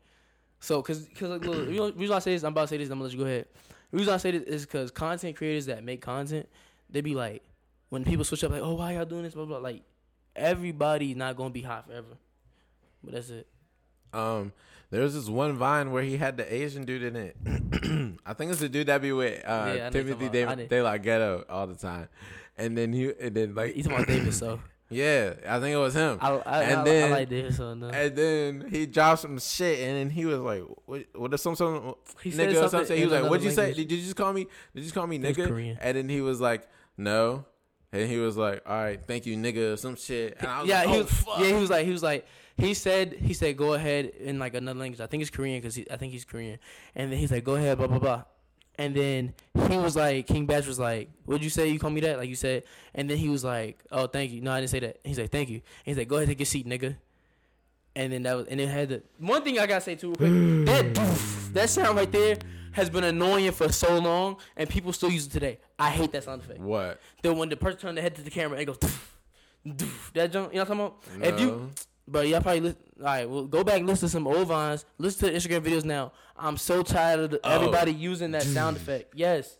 [0.60, 2.78] So, cause, cause like, look, you know, reason I say this, I'm about to say
[2.78, 2.89] this.
[2.89, 3.46] I'm gonna let you go ahead.
[3.91, 6.50] The reason I say this is because content creators that make content,
[6.89, 7.43] they be like,
[7.89, 9.36] when people switch up, like, oh, why y'all doing this?
[9.36, 9.58] Blah blah.
[9.58, 9.84] Like,
[10.36, 12.17] everybody not gonna be hot forever.
[13.04, 13.48] But that's it.
[14.13, 14.54] Um,
[14.92, 17.36] there was this one Vine where he had the Asian dude in it.
[18.26, 20.52] I think it's the dude that be with uh, Yeah, Timothy talking De, about.
[20.52, 20.70] I did.
[20.70, 22.08] De La Ghetto all the time,
[22.58, 24.34] and then he and then like talking about David?
[24.36, 26.20] So yeah, I think it was him.
[26.22, 27.56] I, I, And I, then- I like David.
[27.56, 27.89] So no.
[27.89, 31.06] and then he dropped some shit, and then he was like, "What?
[31.16, 33.52] What is some some He said nigga or something something?" He was like, "What'd you
[33.52, 33.74] say?
[33.74, 34.44] Did you just call me?
[34.44, 37.46] Did you just call me nigga?" And then he was like, "No."
[37.93, 40.36] And he was like, "All right, thank you, nigga," some shit.
[40.39, 42.03] And I was yeah, like, he "Oh was, fuck." yeah, he was like, he was
[42.03, 42.27] like,
[42.58, 44.99] he said, he said, go ahead in like another language.
[44.99, 46.60] I think it's Korean because I think he's Korean.
[46.95, 48.23] And then he's like, go ahead, blah blah blah.
[48.79, 49.36] And then
[49.69, 51.67] he was like, King Bach was like, what'd you say?
[51.67, 52.17] You call me that?
[52.17, 52.63] Like you said.
[52.95, 54.41] And then he was like, oh, thank you.
[54.41, 54.97] No, I didn't say that.
[55.03, 55.58] He's like, thank you.
[55.58, 56.95] And he's like, go ahead, take your seat, nigga.
[57.95, 60.65] And then that was, and it had the one thing I gotta say too, real
[60.65, 60.65] quick.
[60.65, 62.38] that that sound right there
[62.74, 65.60] has been annoying for so long, and people still use it today.
[65.80, 66.60] I hate that sound effect.
[66.60, 67.00] What?
[67.24, 68.78] Then when the person turn their head to the camera, it goes.
[70.14, 71.28] That jump, you know what I'm talking about?
[71.34, 71.70] If you, No.
[72.06, 72.80] Bro, y'all probably listen.
[73.00, 74.84] All right, well, go back and listen to some old vines.
[74.98, 76.12] Listen to the Instagram videos now.
[76.36, 77.50] I'm so tired of the, Oh.
[77.56, 79.14] everybody using that sound effect.
[79.16, 79.58] Yes.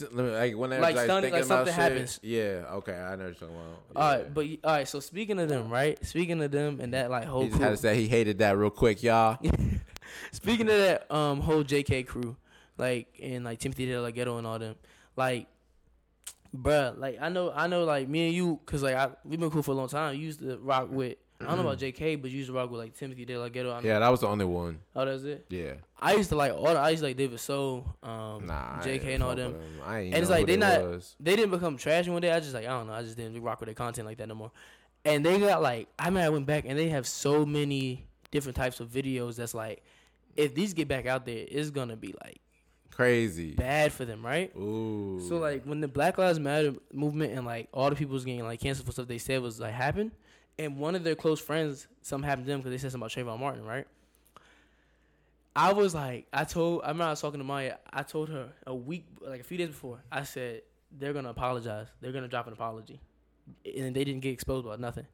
[0.00, 2.20] Let me- Like whenever Like like, thinking like about something shit, happens.
[2.22, 3.66] Yeah, okay, I know what you're talking about.
[3.96, 4.16] All Yeah.
[4.18, 4.88] right, but all right.
[4.88, 6.04] So speaking of them, right?
[6.04, 8.58] Speaking of them and that like whole he just had to say he hated that
[8.58, 9.38] real quick, y'all.
[10.32, 12.36] Speaking of that um whole JK crew,
[12.80, 14.74] like and like Timothy De La Ghetto and all them,
[15.16, 15.46] like,
[16.56, 19.50] bruh, like I know I know like me and you, cause like I we've been
[19.50, 20.14] cool for a long time.
[20.16, 22.70] You used to rock with I don't know about JK, but you used to rock
[22.70, 23.70] with like Timothy De La Ghetto.
[23.72, 24.78] I Yeah, that was the only one.
[24.94, 25.46] Oh, that's it.
[25.48, 28.80] Yeah, I used to like all the I used to like David So, um, nah,
[28.80, 29.54] JK and all them.
[29.54, 29.80] him.
[29.86, 31.16] I ain't And it's like who they not was.
[31.18, 32.30] they didn't become trashy one day.
[32.32, 32.92] I just like I don't know.
[32.92, 34.50] I just didn't rock with their content like that no more.
[35.04, 38.56] And they got like I mean I went back and they have so many different
[38.56, 39.82] types of videos that's like
[40.36, 42.40] if these get back out there, it's gonna be like
[42.94, 43.52] crazy.
[43.54, 44.54] bad for them, right?
[44.56, 48.24] Ooh, So like when the Black Lives Matter movement and like all the people was
[48.24, 50.12] getting like canceled for stuff they said was like happened,
[50.58, 53.36] and one of their close friends something happened to them because they said something about
[53.36, 53.86] Trayvon Martin, right?
[55.56, 57.76] I was like, I told I remember I was talking to Maya.
[57.92, 60.62] I told her a week, like a few days before, I said
[60.96, 61.88] they're gonna apologize.
[62.00, 63.00] They're gonna drop an apology,
[63.64, 65.06] and they didn't get exposed about nothing.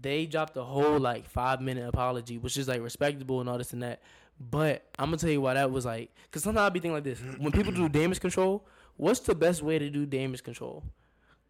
[0.00, 3.72] They dropped a whole like five minute apology, which is like respectable and all this
[3.72, 4.00] and that.
[4.40, 7.04] But I'm gonna tell you why that was like, cause sometimes I be thinking like
[7.04, 10.84] this: when people do damage control, what's the best way to do damage control?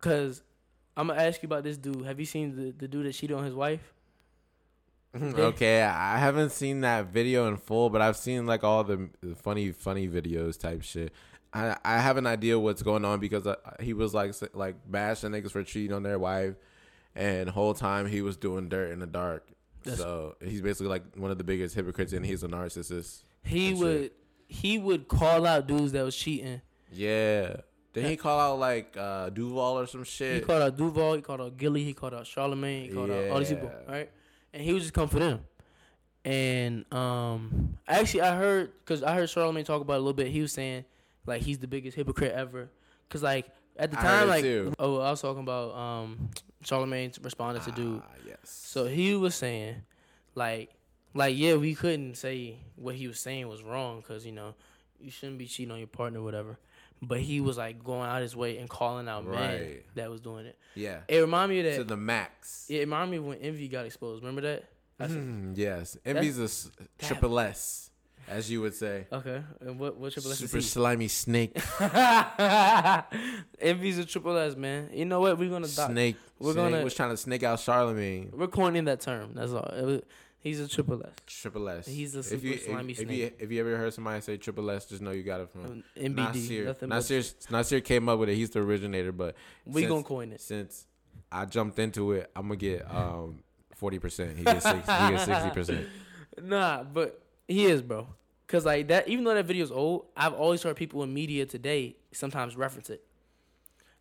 [0.00, 0.42] Cause
[0.96, 2.04] I'm gonna ask you about this dude.
[2.06, 3.92] Have you seen the, the dude that cheated on his wife?
[5.16, 9.34] okay, I haven't seen that video in full, but I've seen like all the the
[9.34, 11.12] funny, funny videos type shit.
[11.52, 15.30] I I have an idea what's going on because uh, he was like like bashing
[15.30, 16.54] niggas for cheating on their wife,
[17.14, 19.46] and whole time he was doing dirt in the dark.
[19.84, 23.22] That's- so he's basically like one of the biggest hypocrites, and he's a narcissist.
[23.44, 24.16] He would shit.
[24.48, 26.60] he would call out dudes that was cheating.
[26.92, 27.56] Yeah.
[27.92, 30.34] Did he call out like uh, Devale or some shit?
[30.36, 33.28] He called out Devale, he called out Gilly, he called out Charlemagne, he called out
[33.30, 34.10] all these people, right?
[34.52, 35.40] And he was just come for them.
[36.24, 40.28] And um, actually, I heard because I heard Charlemagne talk about it a little bit.
[40.28, 40.84] He was saying
[41.26, 42.68] like he's the biggest hypocrite ever.
[43.08, 44.74] Cause like at the time, like too.
[44.78, 46.28] oh, I was talking about um,
[46.68, 48.02] Charlemagne responded to dude.
[48.04, 48.38] Ah, yes.
[48.44, 49.76] So he was saying,
[50.34, 50.70] like,
[51.14, 54.54] like yeah, we couldn't say what he was saying was wrong because you know
[55.00, 56.58] you shouldn't be cheating on your partner, or whatever.
[57.00, 60.46] But he was like going out his way and calling out men that was doing
[60.46, 60.58] it.
[60.74, 60.98] yeah.
[61.06, 62.66] It reminded me of that To the max.
[62.68, 64.22] it reminded me of when Envy got exposed.
[64.24, 64.64] Remember that?
[65.00, 65.96] Mm, yes.
[66.04, 66.48] Envy's a
[66.98, 67.90] triple S,
[68.28, 69.06] as you would say.
[69.12, 69.42] okay.
[69.60, 71.56] And what what triple S Super slimy snake.
[73.60, 74.90] Envy's a triple S, man.
[74.92, 75.38] You know what?
[75.38, 76.16] We're gonna doc- snake.
[76.38, 78.30] We're snake gonna- was trying to snake out Charlemagne.
[78.34, 79.32] we're coining that term.
[79.34, 80.00] That's all.
[80.40, 81.10] He's a triple S.
[81.26, 81.86] Triple S.
[81.86, 83.36] He's a if super you, if- slimy if, you snake.
[83.40, 86.14] if you ever heard somebody say triple S, just know you got it from NBD.
[86.14, 86.64] Nasir.
[86.66, 87.22] Nothing but- Nasir.
[87.50, 88.36] Nasir came up with it.
[88.36, 89.34] He's the originator, but
[89.66, 90.40] We since- gonna coin it.
[90.40, 90.86] Since
[91.32, 93.40] I jumped into it, I'm gonna get um
[93.74, 94.38] forty percent.
[94.38, 95.86] He gets six, he gets sixty percent.
[96.40, 98.06] Nah, but he is, bro.
[98.46, 101.96] Cause like that, even though that video's old, I've always heard people in media today
[102.12, 103.04] sometimes reference it,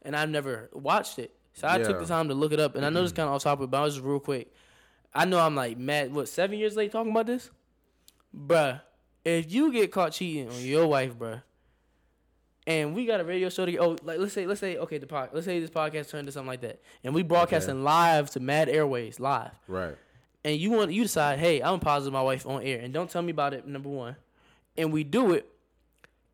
[0.04, 1.36] and I've never watched it.
[1.54, 3.36] So I took the time to look it up, and I know this kind of
[3.36, 4.54] off topic, but I was just real quick.
[5.14, 6.14] I know I'm like mad.
[6.14, 7.50] What seven years late talking about this,
[8.34, 8.80] bruh?
[9.26, 11.42] If you get caught cheating on your wife, bruh,
[12.68, 15.08] and we got a radio show to oh like let's say let's say okay the
[15.08, 18.40] pod let's say this podcast turned to something like that and we broadcasting live to
[18.40, 19.96] Mad Airways live Right.
[20.44, 23.22] And you want you decide hey I'm positive my wife on air and don't tell
[23.22, 24.16] me about it number one
[24.78, 25.48] and we do it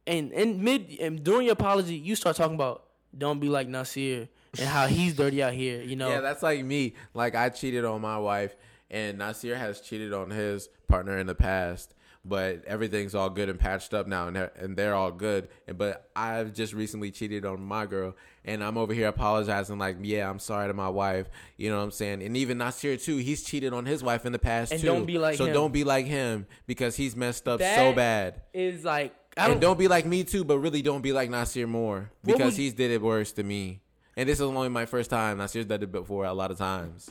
[0.06, 2.84] and in mid and during your apology you start talking about
[3.18, 4.28] don't be like Nasir
[4.60, 6.94] and how he's dirty out here you know Yeah, that's like me.
[7.13, 8.56] Like I cheated on my wife,
[8.92, 11.94] and Nasir has cheated on his partner in the past.
[12.25, 15.49] But everything's all good and patched up now, and they're, and they're all good.
[15.67, 19.97] And but I've just recently cheated on my girl, and I'm over here apologizing, like,
[20.01, 21.27] yeah, I'm sorry to my wife.
[21.57, 22.23] You know what I'm saying?
[22.23, 24.88] And even Nasir too, he's cheated on his wife in the past And too.
[24.88, 25.53] don't be like so him.
[25.53, 28.41] don't be like him because he's messed up so bad.
[28.53, 31.29] is like I And don't, don't be like me too, but really don't be like
[31.29, 33.81] Nasir more because he's did it worse to me.
[34.15, 35.39] And this is only my first time.
[35.39, 37.09] Nasir's done it before a lot of times.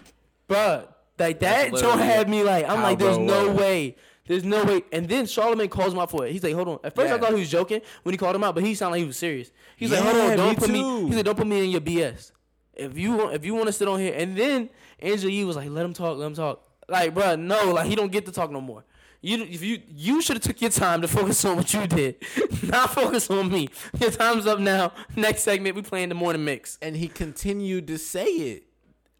[0.48, 3.96] But like that literally had me like I'm like there's no way.
[4.26, 4.82] There's no way.
[4.92, 6.32] And then Charlemagne calls him out for it.
[6.32, 6.78] He's like, hold on.
[6.84, 8.92] At first I thought he was joking when he called him out, but he sounded
[8.92, 9.50] like he was serious.
[9.76, 11.06] He's like, hold on, don't me put me.
[11.06, 12.30] He's like, don't put me in your BS.
[12.74, 15.56] If you want, if you want to sit on here, and then Angela Yee was
[15.56, 16.62] like, let him talk, let him talk.
[16.88, 18.84] Like, bruh, no, like he don't get to talk no more.
[19.20, 22.16] You, if you, you should have took your time to focus on what you did,
[22.64, 23.68] not focus on me.
[24.00, 24.92] Your time's up now.
[25.14, 26.76] Next segment, we playing the morning mix.
[26.82, 28.64] And he continued to say it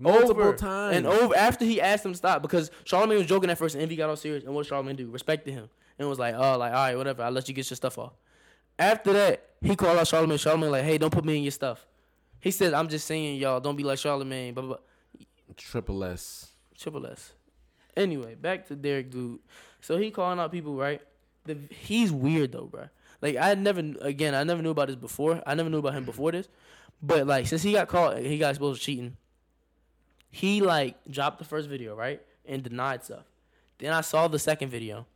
[0.03, 0.97] multiple over times.
[0.97, 3.83] and over after he asked him to stop because Charlemagne was joking at first and
[3.83, 5.11] Envy got all serious and what did Charlemagne do?
[5.11, 7.77] Respected him and was like, oh, like all right, whatever, I'll let you get your
[7.77, 8.13] stuff off.
[8.79, 10.39] After that, he called out Charlemagne.
[10.39, 11.87] Charlemagne like, hey, don't put me in your stuff.
[12.41, 14.55] He said, I'm just saying, y'all, don't be like Charlemagne.
[14.55, 14.77] Blah blah.
[14.77, 15.25] blah.
[15.57, 16.49] Triple S.
[16.77, 17.33] Triple S.
[17.97, 19.39] Anyway, back to Derrick, dude.
[19.81, 21.01] So he calling out people, right?
[21.45, 22.85] The, he's weird though, bro.
[23.21, 25.43] Like I never, again, I never knew about this before.
[25.47, 26.49] I never knew about him before this,
[27.03, 29.17] but like since he got caught, he got exposed to cheating.
[30.33, 33.25] He like dropped the first video, right, and denied stuff.
[33.79, 35.07] Then I saw the second video.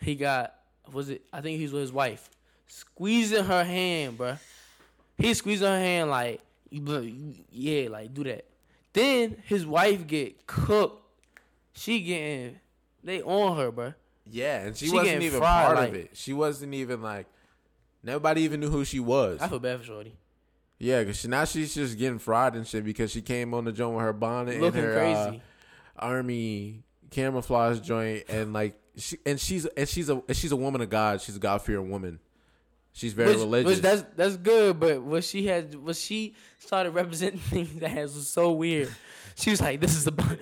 [0.00, 0.54] He got
[0.90, 1.22] was it?
[1.32, 2.28] I think he was with his wife,
[2.66, 4.38] squeezing her hand, bruh.
[5.18, 8.46] He squeezing her hand like, yeah, like do that.
[8.92, 11.02] Then his wife get cooked.
[11.74, 12.58] She getting
[13.02, 13.94] they on her, bruh.
[14.26, 16.10] Yeah, and she, She wasn't even fried, part like- of it.
[16.14, 17.26] She wasn't even like
[18.02, 19.40] nobody even knew who she was.
[19.42, 20.14] I feel bad for Shorty.
[20.78, 23.72] Yeah, because she, now she's just getting fried and shit because she came on the
[23.72, 25.32] joint with her bonnet Looking and her uh,
[25.96, 30.80] army camouflage joint and like she and she's and she's a and she's a woman
[30.80, 31.20] of God.
[31.20, 32.18] She's a God fearing woman.
[32.92, 33.72] She's very which, religious.
[33.72, 38.14] Which that's that's good, but what she had what she started representing things that has
[38.14, 38.88] was so weird.
[39.36, 40.38] She was like, "This is the bond,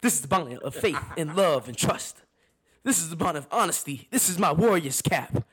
[0.00, 2.22] this is the bond of faith and love and trust.
[2.84, 4.08] This is the bond of honesty.
[4.10, 5.44] This is my warrior's cap.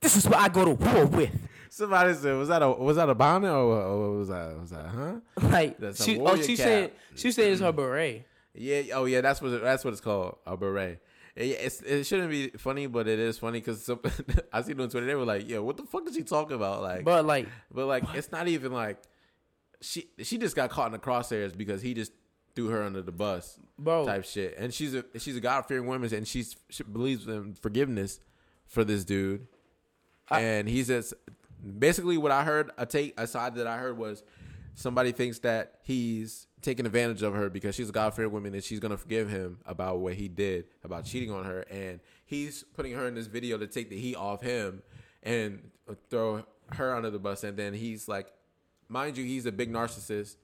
[0.00, 3.08] This is what I go to war with." Somebody said, "Was that a was that
[3.08, 4.60] a bonnet or, or what was that?
[4.60, 5.14] Was that huh?"
[5.48, 6.66] Like That's she, oh, she cap.
[6.66, 8.26] said she said it's her beret.
[8.52, 8.82] Yeah.
[8.92, 9.22] Oh yeah.
[9.22, 10.36] That's what that's what it's called.
[10.46, 11.00] A beret.
[11.34, 13.88] It, it's, it shouldn't be funny, but it is funny because
[14.52, 16.82] I see on Twitter they were like, "Yo, what the fuck is she talking about?"
[16.82, 18.98] Like, But like, But like, it's not even like
[19.80, 22.12] she she just got caught in the crosshairs because he just
[22.54, 24.04] threw her under the bus, Bro.
[24.04, 24.56] type shit.
[24.58, 28.20] And she's a she's a God fearing woman, and she's she believes in forgiveness
[28.66, 29.46] for this dude.
[30.28, 31.14] I- and he just
[31.78, 32.70] basically what I heard.
[32.78, 34.22] A take a side that I heard was
[34.74, 38.62] somebody thinks that he's taking advantage of her because she's a God fearing woman and
[38.62, 42.92] she's gonna forgive him about what he did about cheating on her, and he's putting
[42.92, 44.82] her in this video to take the heat off him
[45.22, 45.70] and
[46.10, 47.44] throw her under the bus.
[47.44, 48.28] And then he's like,
[48.88, 50.36] mind you, he's a big narcissist.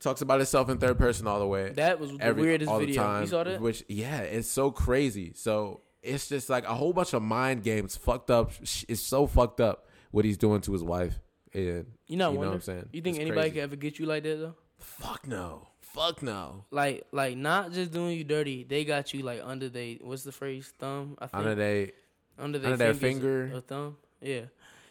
[0.00, 1.70] Talks about himself in third person all the way.
[1.70, 3.20] That was the every- weirdest all the video.
[3.20, 3.60] You saw that?
[3.60, 5.32] Which yeah, it's so crazy.
[5.34, 8.52] So it's just like a whole bunch of mind games, fucked up.
[8.88, 11.18] It's so fucked up what he's doing to his wife.
[11.52, 12.88] And you know, you know what I'm saying?
[12.92, 13.54] You think It's anybody crazy.
[13.54, 14.54] could ever get you like that though?
[14.78, 15.68] Fuck no.
[15.80, 16.64] Fuck no.
[16.70, 18.64] Like, like not just doing you dirty.
[18.64, 19.98] They got you like under they.
[20.02, 20.72] What's the phrase?
[20.78, 21.16] Thumb.
[21.20, 21.92] I think Under they,
[22.38, 23.50] under, under their finger?
[23.54, 23.96] or thumb.
[24.20, 24.42] Yeah.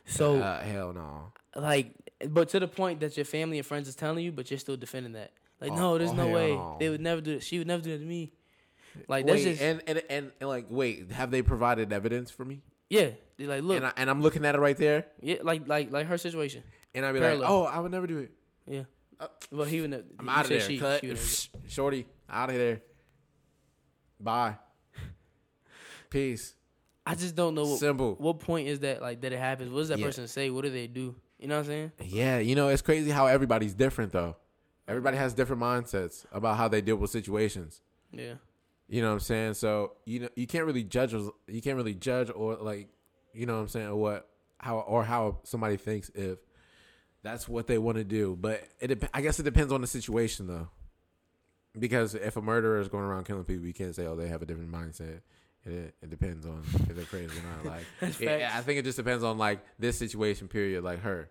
[0.06, 1.32] So uh, hell no.
[1.56, 1.94] like,
[2.30, 4.78] but to the point that your family and friends is telling you, but you're still
[4.78, 5.32] defending that.
[5.62, 6.78] Like, Oh, no, there's oh, no way no.
[6.80, 7.44] they would never do it.
[7.44, 8.32] She would never do it to me.
[9.08, 12.46] Like that's Wait, just and, and, and and like wait, have they provided evidence for
[12.46, 12.62] me?
[12.90, 13.10] yeah.
[13.38, 15.92] They like look And I, and I'm looking at it right there, yeah like like
[15.92, 16.64] like her situation.
[16.96, 17.42] and I'd be Parallel.
[17.42, 18.32] like, oh, I would never do it.
[18.68, 18.84] Yeah.
[19.20, 19.90] Uh, well, he would.
[19.92, 20.68] Never, I'm you out of said there.
[20.68, 21.02] She, Cut.
[21.02, 22.82] she would never- Shorty, out of there.
[24.20, 24.56] Bye.
[26.10, 26.56] Peace.
[27.06, 28.16] I just don't know what, Simple.
[28.18, 29.72] what point is that like that it happens.
[29.72, 30.06] What does that Yeah.
[30.06, 30.50] person say?
[30.50, 31.16] What do they do?
[31.40, 31.92] You know what I'm saying?
[32.06, 34.38] Yeah, you know, it's crazy how everybody's different though.
[34.88, 37.82] Everybody has different mindsets about how they deal with situations.
[38.12, 38.36] Yeah.
[38.88, 39.54] You know what I'm saying?
[39.56, 42.90] So you know you can't really judge you can't really judge or like
[43.34, 46.40] you know what I'm saying or what how or how somebody thinks if
[47.22, 48.38] that's what they want to do.
[48.40, 50.70] But it I guess it depends on the situation though.
[51.78, 54.42] because if a murderer is going around killing people, you can't say, oh, they have
[54.42, 55.22] a different mindset.
[55.66, 57.74] It, it depends on if they're crazy or not.
[58.02, 61.30] Like, it- I think it just depends on like this situation period, like her,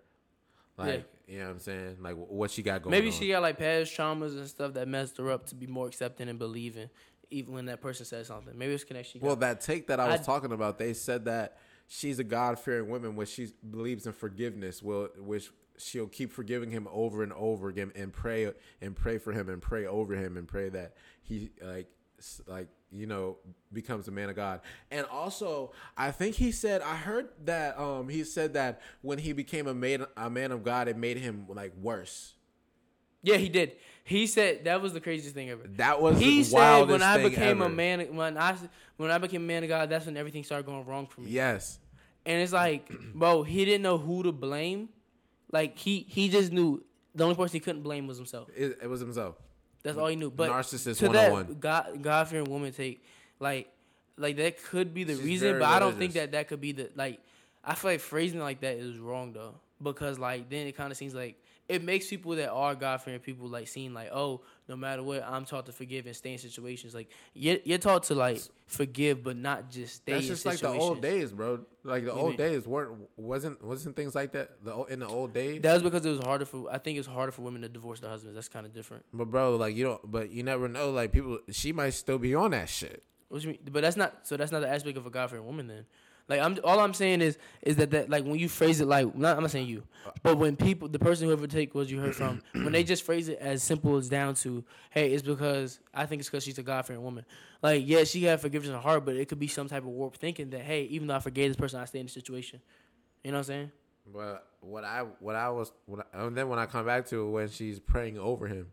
[0.78, 2.90] like you know what I'm saying, like what she got going.
[2.90, 3.12] Maybe on.
[3.12, 6.28] she got like past traumas and stuff that messed her up to be more accepting
[6.30, 6.88] and believing,
[7.30, 8.56] even when that person says something.
[8.56, 9.20] Maybe it's connection.
[9.20, 11.58] Well, that take that I was I- talking about, they said that
[11.94, 16.70] she's a God fearing woman, which she believes in forgiveness, will which she'll keep forgiving
[16.70, 20.36] him over and over again, and pray and pray for him and pray over him
[20.36, 21.88] and pray that he like
[22.46, 23.36] like you know
[23.72, 24.60] becomes a man of God.
[24.90, 29.32] And also, I think he said I heard that um he said that when he
[29.32, 32.34] became a man a man of God, it made him like worse.
[33.22, 33.72] yeah, he did.
[34.04, 35.62] He said that was the craziest thing ever.
[35.76, 38.56] That was He the said when I became a man, when I
[38.96, 41.30] when I became a man of God, that's when everything started going wrong for me.
[41.30, 41.78] Yes.
[42.24, 44.88] And it's like, bro, he didn't know who to blame.
[45.50, 46.82] Like he he just knew
[47.14, 48.48] the only person he couldn't blame was himself.
[48.56, 49.36] It, it was himself.
[49.82, 50.30] That's all he knew.
[50.30, 51.46] But Narcissist to 101.
[51.46, 53.04] that God God fearing woman take
[53.38, 53.68] like
[54.16, 56.72] like that could be the She's reason, but I don't think that that could be
[56.72, 57.20] the like.
[57.64, 60.90] I feel like phrasing it like that is wrong though, because like then it kind
[60.90, 61.36] of seems like
[61.72, 65.22] it makes people that are God fearing people like seem like oh no matter what
[65.26, 69.22] I'm taught to forgive and stay in situations like you're, you're taught to like forgive
[69.22, 70.12] but not just stay.
[70.12, 71.60] That's in just like the old days, bro.
[71.84, 75.06] Like the You old mean- days weren't wasn't wasn't things like that the, in the
[75.08, 75.60] old days.
[75.62, 78.00] That was because it was harder for I think it's harder for women to divorce
[78.00, 78.34] their husbands.
[78.36, 79.04] That's kind of different.
[79.12, 80.10] but bro, like you don't.
[80.10, 80.90] But you never know.
[80.90, 83.02] Like people, she might still be on that shit.
[83.28, 83.58] What you mean?
[83.70, 84.36] But that's not so.
[84.36, 85.66] That's not the aspect of a God fearing woman.
[85.66, 85.86] Then,
[86.32, 89.14] like I'm all I'm saying is is that that like when you phrase it like
[89.14, 89.82] not, I'm not saying you,
[90.22, 93.28] but when people the person whoever take what you heard from when they just phrase
[93.28, 96.62] it as simple as down to hey it's because I think it's because she's a
[96.62, 97.26] God fearing woman.
[97.60, 99.90] Like yeah she had forgiveness in her heart, but it could be some type of
[99.90, 102.62] warped thinking that hey even though I forgave this person I stay in the situation.
[103.22, 103.72] You know what I'm saying?
[104.10, 107.26] But what I what I was when I, and then when I come back to
[107.26, 108.68] it when she's praying over him,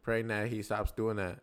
[0.00, 1.40] praying that he stops doing that,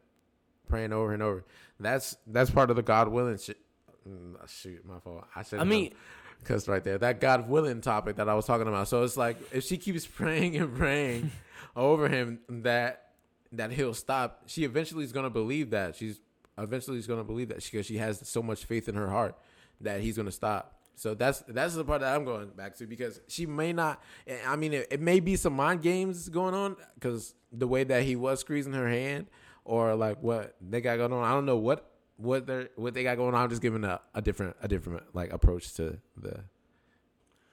[0.67, 1.45] praying over and over.
[1.79, 3.58] That's that's part of the God willing shit.
[4.07, 5.25] Mm, Shoot, my fault.
[5.35, 5.59] I should.
[5.59, 5.93] I mean-
[6.39, 8.88] because right there, that God willing topic that I was talking about.
[8.88, 11.31] So it's like if she keeps praying and praying
[11.75, 13.07] over him that
[13.51, 15.95] that he'll stop, she eventually is gonna believe that.
[15.97, 16.21] She's
[16.57, 19.35] eventually is gonna believe that because she has so much faith in her heart
[19.81, 20.79] that he's gonna stop.
[20.95, 24.01] So that's that's the part that I'm going back to because she may not.
[24.47, 28.03] I mean, it, it may be some mind games going on because the way that
[28.03, 29.27] he was squeezing her hand
[29.65, 31.23] or like what they got going on.
[31.23, 31.88] I don't know what
[32.19, 33.41] what they what they got going on.
[33.41, 36.43] I'm just giving a, a different a different like approach to the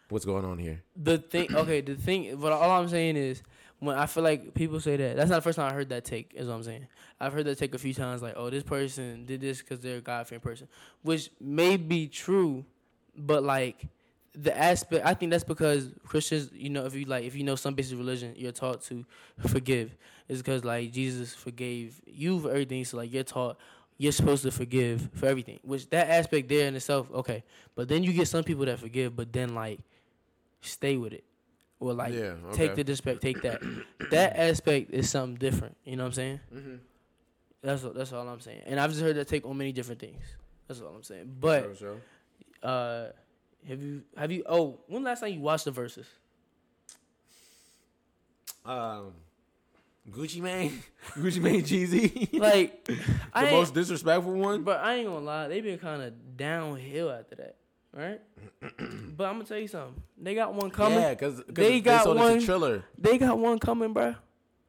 [0.08, 0.82] what's going on here.
[0.96, 3.42] The thing, okay, the thing, but all I'm saying is,
[3.78, 6.04] when I feel like people say that, that's not the first time I heard that
[6.04, 6.32] take.
[6.34, 6.86] Is what I'm saying.
[7.20, 9.98] I've heard that take a few times, like, oh, this person did this because they're
[9.98, 10.68] a God fearing person,
[11.02, 12.64] which may be true,
[13.16, 13.86] but like
[14.34, 17.56] the aspect, I think that's because Christians, you know, if you like, if you know
[17.56, 19.04] some basic religion, you're taught to
[19.46, 19.96] forgive.
[20.28, 23.58] It's because like Jesus forgave you for everything, so like you're taught.
[23.98, 27.44] You're supposed to forgive for everything, which that aspect there in itself, okay.
[27.74, 29.80] But then you get some people that forgive, but then like
[30.60, 31.24] stay with it
[31.80, 33.62] or like Yeah, take the disrespect, take that.
[34.10, 35.76] that aspect is something different.
[35.84, 36.40] You know what I'm saying?
[36.54, 36.74] Mm-hmm.
[37.62, 38.62] That's all, that's all I'm saying.
[38.66, 40.22] And I've just heard that take on many different things.
[40.68, 41.36] That's all I'm saying.
[41.40, 41.76] But
[42.62, 43.06] uh,
[43.66, 44.44] have you have you?
[44.46, 46.06] Oh, when last time you watched the verses?
[48.66, 49.12] um,
[50.10, 50.82] Gucci Mane,
[51.14, 52.96] Gucci Mane, Jeezy, Like, the
[53.34, 54.62] I most disrespectful one.
[54.62, 57.56] but I ain't gonna lie, they been kind of downhill after that,
[57.92, 58.20] right?
[59.16, 60.00] but I'm gonna tell you something.
[60.16, 60.98] They got one coming.
[61.00, 62.84] Yeah, because They they, got sold one- Triller.
[62.98, 64.14] They got one coming, bro.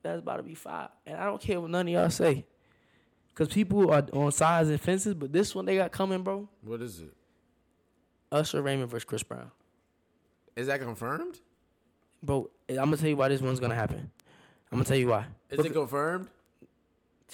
[0.04, 0.90] That's about to be five.
[1.06, 2.46] And I don't care what none of y'all say.
[3.36, 6.50] Cause people are on sides and fences, but this one they got coming, bro.
[6.64, 7.14] What is it?
[8.32, 9.52] Usher Raymond versus Chris Brown.
[10.56, 11.40] Is that confirmed?
[12.24, 14.10] Bro, I'm gonna tell you why this one's gonna happen.
[14.72, 15.26] I'm gonna tell you why.
[15.50, 16.28] Is it confirmed?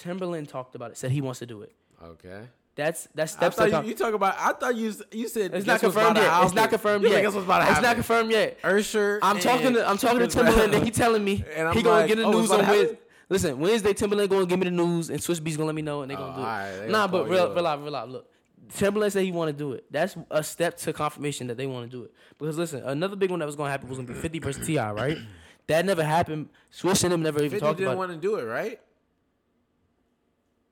[0.00, 1.72] Timbaland talked about it, said he wants to do it.
[2.02, 2.42] Okay.
[2.76, 4.34] That's that's I thought you, you talk about.
[4.38, 6.44] I thought you you said It's not confirmed yet.
[6.44, 7.12] It's not confirmed yet.
[7.12, 8.60] think Guess what's about to It's not confirmed yet.
[8.62, 9.20] Ursher.
[9.22, 12.24] I'm talking to I'm talking to Timbaland and he telling me he gonna get the
[12.24, 12.98] oh, news on Wednesday.
[13.28, 16.02] Listen, Wednesday Timbaland gonna give me the news and Swizz Beatz gonna let me know
[16.02, 16.90] and they gonna Oh, do it.
[16.90, 18.06] nah, but real, real real.
[18.06, 18.30] Look,
[18.72, 19.84] Timbaland said he want to do it.
[19.90, 22.12] That's a step to confirmation that they want to do it.
[22.38, 24.92] Because listen, another big one that was gonna happen was gonna be 50 versus T.I.,
[24.92, 25.18] right?
[25.66, 26.48] That never happened.
[26.72, 27.98] Swizz and him never even 50 talked didn't about.
[27.98, 28.80] want to do it, right?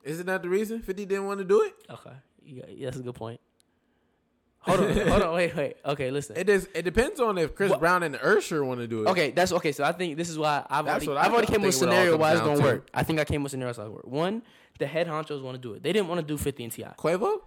[0.05, 0.83] Isn't that the reason?
[0.83, 1.75] 50 didn't want to do it?
[1.89, 1.93] it.
[1.93, 2.11] Okay,
[2.45, 3.41] yeah, yeah, that's a good point.
[4.61, 5.77] Hold on, hold on, wait, wait.
[5.85, 6.37] Okay, listen.
[6.37, 6.69] It is.
[6.75, 9.09] It depends on if Chris What- Brown and Ursher want to do it.
[9.11, 9.73] Okay, that's okay.
[9.73, 11.71] So I think this is why I've That's already, what I I've already came with
[11.75, 12.89] a scenario why it's down gonna work.
[12.95, 14.07] I think I came with a scenario that's gonna work.
[14.07, 14.43] One,
[14.79, 15.83] the head honchos want to do it.
[15.83, 16.83] They didn't want to do 50 and Ti.
[16.99, 17.41] Quavo,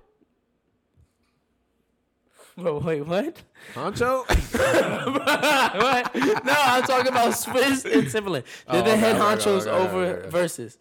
[2.58, 3.42] Bro, wait, what?
[3.74, 4.26] Honcho.
[5.82, 6.16] what?
[6.46, 8.44] No, I'm talking about Swizz and Timbaland.
[8.44, 10.78] Did They're Oh, the okay, head okay, honchos okay, okay, over okay, versus.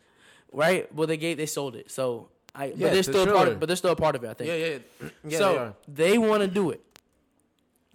[0.53, 0.95] right?
[0.95, 2.67] Well, they gave they sold it, so I.
[2.67, 3.49] Yeah, but they're to still a part.
[3.49, 4.29] Of, but they're still a part of it.
[4.31, 4.49] I think.
[4.49, 5.39] Yeah, yeah, yeah.
[5.39, 6.81] so they, want to do it,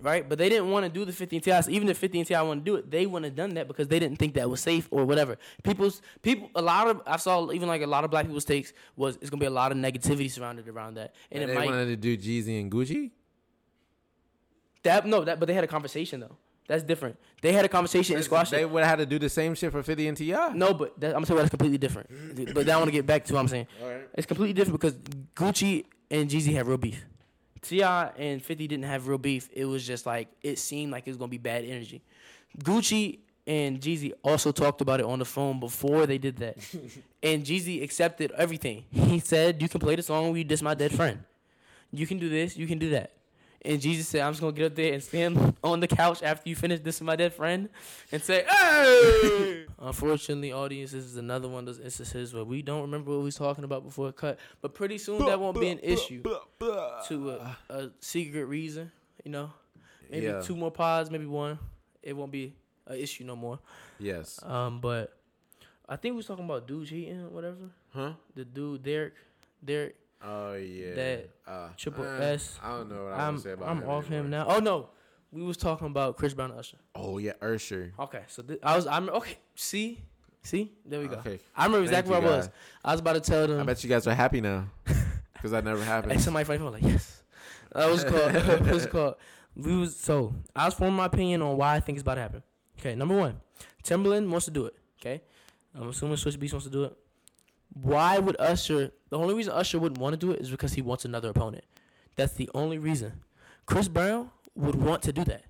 [0.02, 0.28] right?
[0.28, 1.62] But they didn't want to do the 50 and Ti.
[1.62, 2.42] So even if 50 and T.I.
[2.42, 4.60] want to do it, they wouldn't have done that because they didn't think that was
[4.60, 5.38] safe or whatever.
[5.64, 8.74] People's people, a lot of I saw even like a lot of black people's takes
[8.98, 11.60] was it's gonna be a lot of negativity surrounded around that, and, and it they
[11.60, 13.12] might wanted to do Jeezy and Gucci.
[14.84, 16.38] That no that but they had a conversation though.
[16.70, 17.18] That's different.
[17.42, 19.72] They had a conversation and squashed They would have had to do the same shit
[19.72, 20.32] for 50 and Ti.
[20.54, 22.12] No, but that, I'm gonna say that's completely different.
[22.12, 22.54] Mm.
[22.54, 23.66] but that I want to get back to what I'm saying.
[23.82, 24.08] Right.
[24.14, 24.94] It's completely different because
[25.36, 27.04] Gucci and Jeezy have real beef.
[27.62, 28.12] T.I.
[28.18, 29.50] and Fifty didn't have real beef.
[29.52, 32.04] It was just like it seemed like it was gonna be bad energy.
[32.60, 36.58] Gucci and Jeezy also talked about it on the phone before they did that,
[37.24, 38.86] and Jeezy accepted everything.
[38.92, 41.24] He said, "You can play the song you diss my dead friend.
[41.92, 42.56] You can do this.
[42.56, 43.14] You can do that."
[43.64, 46.47] And Jeezy said, "I'm just gonna get up there and stand on the couch after
[46.49, 47.68] you finish dissing my dead friend,
[48.12, 52.82] and say, hey!" Unfortunately, audience, this is another one of those instances where we don't
[52.82, 54.39] remember what we was talking about before it cut.
[54.62, 56.24] But pretty soon that won't be an issue
[57.07, 58.91] to a, a secret reason.
[59.26, 59.53] You know,
[60.10, 60.41] maybe Yeah.
[60.41, 61.60] two more pods, maybe one.
[62.01, 62.53] It won't be
[62.88, 63.60] an issue no more.
[63.99, 64.39] Yes.
[64.43, 65.14] Um, but
[65.88, 67.70] I think we was talking about dude cheating, or whatever.
[67.93, 68.14] Huh?
[68.36, 69.14] The dude Derrick,
[69.64, 70.94] Derrick Oh yeah.
[70.96, 72.60] That uh, Triple uh, S.
[72.64, 74.46] I don't know what I I'm say about I'm him off him now.
[74.48, 74.90] Oh no,
[75.32, 76.78] we was talking about Chris Brown and Usher.
[76.96, 77.92] Oh yeah, Ursher.
[78.00, 79.38] Okay, so thi- I was I'm okay.
[79.56, 80.02] See,
[80.44, 81.16] see, there we go.
[81.18, 81.40] Okay.
[81.56, 82.48] I remember exactly where I was.
[82.48, 82.56] guys.
[82.84, 83.60] I was about to tell them.
[83.62, 84.66] I bet you guys are happy now
[85.34, 86.12] because that never happened.
[86.14, 87.24] And somebody phone like yes.
[87.74, 88.36] That was called.
[88.68, 89.16] It was called.
[89.56, 92.22] We was so I was forming my opinion on why I think it's about to
[92.22, 92.44] happen.
[92.80, 93.40] Okay, number one,
[93.84, 94.76] Timbaland wants to do it.
[95.00, 95.22] Okay,
[95.76, 96.98] I'm assuming Switch Beast wants to do it.
[97.74, 98.92] Why would Usher?
[99.10, 101.64] The only reason Usher wouldn't want to do it is because he wants another opponent.
[102.16, 103.14] That's the only reason.
[103.66, 105.44] Chris Brown would want to do that.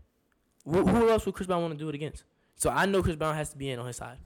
[0.66, 2.24] Who, who else would Chris Brown want to do it against?
[2.56, 4.18] So I know Chris Brown has to be in on his side.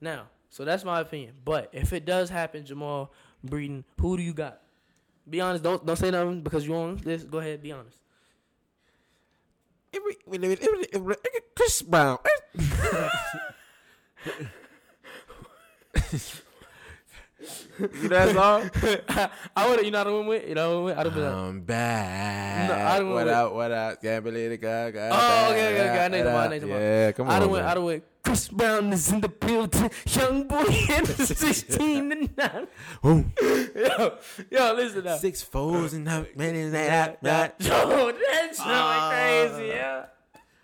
[0.00, 1.34] Now, so that's my opinion.
[1.44, 3.12] But if it does happen, Jamal
[3.46, 4.60] Breeden, who do you got?
[5.28, 5.62] Be honest.
[5.62, 7.24] Don't don't say nothing because you on this.
[7.24, 7.62] Go ahead.
[7.62, 7.98] Be honest.
[11.54, 12.18] Chris Brown.
[17.80, 19.30] you know that song?
[19.56, 19.84] I would.
[19.84, 20.48] You know what I went with.
[20.48, 20.98] You know what I went with.
[20.98, 22.68] I'd have been I'm back.
[22.68, 23.52] No, I don't what up?
[23.54, 24.02] What up?
[24.02, 24.56] Can't believe it.
[24.58, 26.04] God, God, Oh, okay, okay, okay.
[26.04, 26.80] I know the one, I the one.
[26.80, 27.32] Yeah, come on.
[27.34, 27.64] I'd have went.
[27.66, 28.04] I'd have went.
[28.22, 29.90] Chris Brown is in the building.
[30.06, 32.66] Young boy in the sixteen and nine.
[33.02, 33.32] Boom.
[33.40, 34.18] Yo,
[34.50, 35.16] yo, listen now.
[35.16, 37.56] Six foes and how many that that.
[37.60, 37.68] Yo,
[38.12, 39.10] that shit Ah.
[39.10, 40.04] crazy, yeah.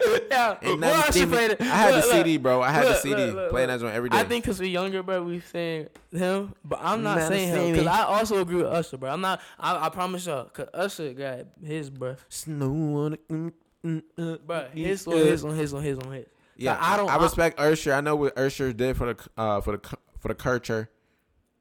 [0.30, 1.60] Yeah, And well, I should play it.
[1.60, 2.14] I had the Look, look.
[2.14, 2.60] CD, bro.
[2.62, 3.80] I had the CD look, look, playing look.
[3.80, 4.18] that joint every day.
[4.18, 7.72] I think because we're younger, bro, we saying him, but I'm not Not saying him
[7.72, 7.86] because.
[7.86, 9.10] I also agree with Usher, bro.
[9.10, 9.40] I'm not.
[9.58, 12.16] I, I promise y'all, cause Usher got his, bro.
[12.28, 13.28] Snow on it.
[13.28, 13.52] Mm,
[13.84, 16.26] mm, uh, Bro, his on his on his on his on his.
[16.56, 17.96] Yeah, Like, I don't- I I- respect Ursher.
[17.96, 20.90] I know what Ursher did for the uh for the for the culture.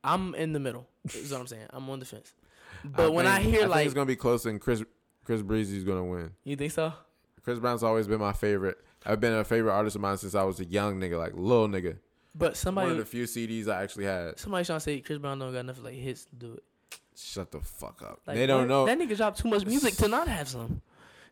[0.04, 0.88] I'm in the middle.
[1.14, 1.68] Is what I'm saying.
[1.72, 2.34] I'm on the fence.
[2.84, 4.84] But when I hear think like, it's gonna be close, and Chris
[5.24, 6.32] Chris Breezy's gonna win.
[6.44, 6.94] you think so?
[7.46, 8.80] Chris Brown's always been my favorite.
[9.06, 11.68] I've been a favorite artist of mine since I was a young nigga, like little
[11.68, 12.00] nigga.
[12.34, 14.39] But somebody One of the few CDs I actually had.
[14.39, 16.64] somebody trying to say Chris Brown don't got enough like hits to do it.
[17.16, 18.20] Shut the fuck up.
[18.26, 18.88] Like, they don't know.
[18.88, 20.82] That nigga dropped too much music to not have some.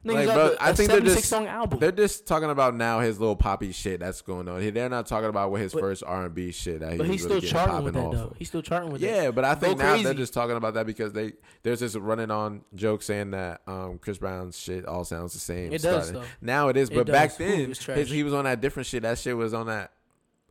[0.06, 1.80] Nigga Like, bro, a, I a think they're just- song album.
[1.80, 4.74] They're just talking about now his little poppy shit that's going on.
[4.74, 7.08] They're not talking about what his But- first R and B shit that he But
[7.08, 8.18] he's really still charting with that though.
[8.32, 8.34] of.
[8.38, 9.08] He's still charting with that.
[9.08, 11.34] Yeah, but I think Go now they're just talking about that because they
[11.64, 15.72] there's this running on joke saying that um, Chris Brown's shit all sounds the same.
[15.72, 16.24] It does, though.
[16.41, 17.39] Now it is, It but back does.
[17.39, 17.97] Ooh, then it's trash.
[17.99, 19.04] his, he was on that different shit.
[19.04, 19.91] That shit was on that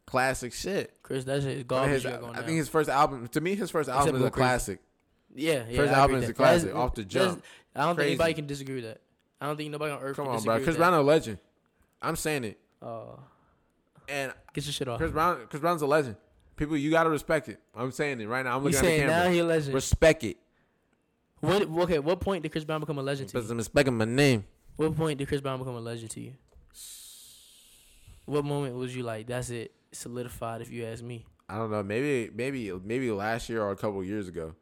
[0.07, 0.95] classic shit.
[1.03, 2.03] Chris, that shit is I, garbage.
[2.05, 2.33] his- I now.
[2.33, 4.43] think his first album, to me, his first album is a Crazy.
[4.47, 4.81] classic.
[5.35, 5.77] yeah, yeah.
[5.77, 7.43] First I album is a classic, That's- off the jump.
[7.75, 8.11] I don't Crazy.
[8.11, 9.01] think anybody can disagree with that.
[9.43, 10.63] I don't think nobody on earth Come on, bro.
[10.63, 10.77] Chris.
[10.77, 11.39] Brown a legend.
[12.01, 13.19] I'm saying it, Oh,
[14.09, 14.99] and get your shit off.
[14.99, 16.17] Chris Brown, Chris Brown's a legend.
[16.57, 17.59] People, you gotta respect it.
[17.75, 18.57] I'm saying it right now.
[18.57, 19.75] I'm You looking at the saying now he a legend?
[19.75, 20.37] Respect it.
[21.41, 21.63] What?
[21.63, 23.49] Okay, what point did Chris Brown become a legend to you?
[23.51, 24.45] I'm respecting my name.
[24.77, 26.35] What point did Chris Brown become a legend to you?
[28.25, 30.61] What moment was you like, that's it, solidified?
[30.61, 31.83] If you ask me, I don't know.
[31.83, 34.55] Maybe maybe maybe last year or a couple years ago.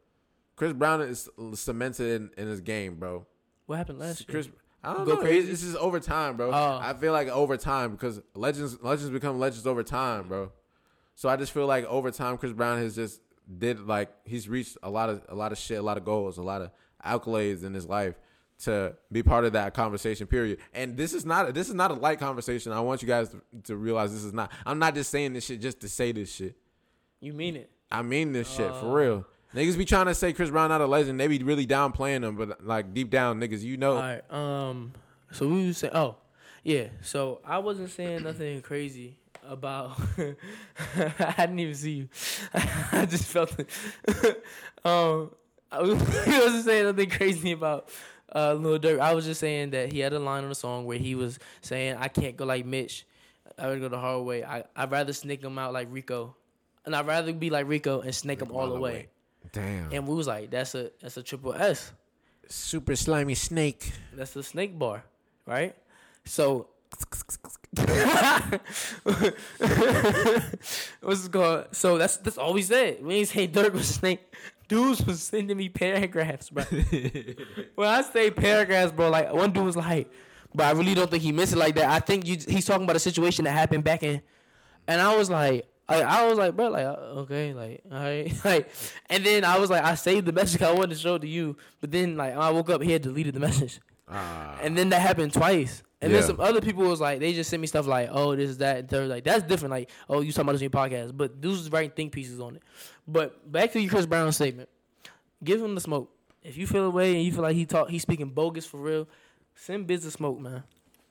[0.55, 3.25] Chris Brown is cemented in, in his game, bro.
[3.67, 4.43] what happened last year?
[4.83, 5.21] I don't Go know.
[5.21, 5.47] crazy?
[5.49, 6.49] This is over time, bro.
[6.51, 6.79] Oh.
[6.81, 10.51] I feel like over time because legends legends become legends over time, bro.
[11.15, 13.21] So I just feel like over time, Chris Brown has just
[13.57, 16.37] did like he's reached a lot of a lot of shit, a lot of goals,
[16.37, 16.71] a lot of
[17.05, 18.15] accolades in his life
[18.59, 20.25] to be part of that conversation.
[20.27, 20.59] Period.
[20.73, 22.71] And this is not this is not a light conversation.
[22.71, 24.51] I want you guys to, to realize this is not.
[24.65, 26.55] I'm not just saying this shit just to say this shit.
[27.19, 27.69] you mean it?
[27.91, 28.79] I mean this shit Uh.
[28.79, 29.25] for real.
[29.53, 31.19] Niggas be trying to say Chris Brown not a legend.
[31.19, 33.95] They be really downplaying him, but like deep down, niggas, you know.
[33.95, 34.31] All right.
[34.31, 34.93] Um.
[35.31, 36.15] So we was saying, oh,
[36.63, 36.87] yeah.
[37.01, 39.17] So I wasn't saying nothing crazy.
[39.43, 39.99] About.
[40.95, 42.09] I didn't even see you.
[42.53, 43.69] I just felt it.
[44.85, 45.31] um,
[45.71, 45.93] I was,
[46.27, 47.89] I wasn't saying nothing crazy about
[48.35, 48.99] uh, Lil Durk.
[48.99, 51.39] I was just saying that he had a line on the song where he was
[51.61, 53.07] saying, "I can't go like Mitch.
[53.57, 54.43] I would go the hard way.
[54.43, 56.35] I I'd rather snake him out like Rico,
[56.85, 59.07] and I'd rather be like Rico and snake him all the way."
[59.51, 59.91] Damn.
[59.91, 61.91] And we was like, "That's a that's a triple S.
[62.47, 63.91] Super slimy snake.
[64.13, 65.03] That's the snake bar,
[65.45, 65.75] right?"
[66.25, 66.67] So
[71.01, 71.67] What's it called?
[71.71, 73.03] So that's that's all we said.
[73.03, 74.19] We ain't say Durk was a snake.
[74.67, 76.63] Dudes was sending me paragraphs, bro.
[77.75, 80.11] when I say paragraphs, bro, like one dude was like,
[80.53, 81.89] but I really don't think he meant it like that.
[81.89, 84.21] I think you, he's talking about a situation that happened back in,
[84.87, 88.33] and I was like, I, I was like, bro, like uh, okay, like all right,
[88.45, 88.69] like,
[89.09, 91.57] and then I was like, I saved the message I wanted to show to you,
[91.79, 94.57] but then like I woke up, he had deleted the message, Ah.
[94.61, 95.83] and then that happened twice.
[96.03, 96.17] And Yeah.
[96.19, 98.57] then some other people was like, they just sent me stuff like, oh, this is
[98.57, 99.71] that, and third, like that's different.
[99.71, 102.55] Like, oh, you talking about this in your podcast, but dudes writing think pieces on
[102.55, 102.63] it.
[103.07, 104.67] But back to your Chris Brown statement,
[105.43, 106.11] give him the smoke.
[106.43, 109.07] If you feel away and you feel like he talk, he's speaking bogus for real,
[109.53, 110.63] send Biz the smoke, man.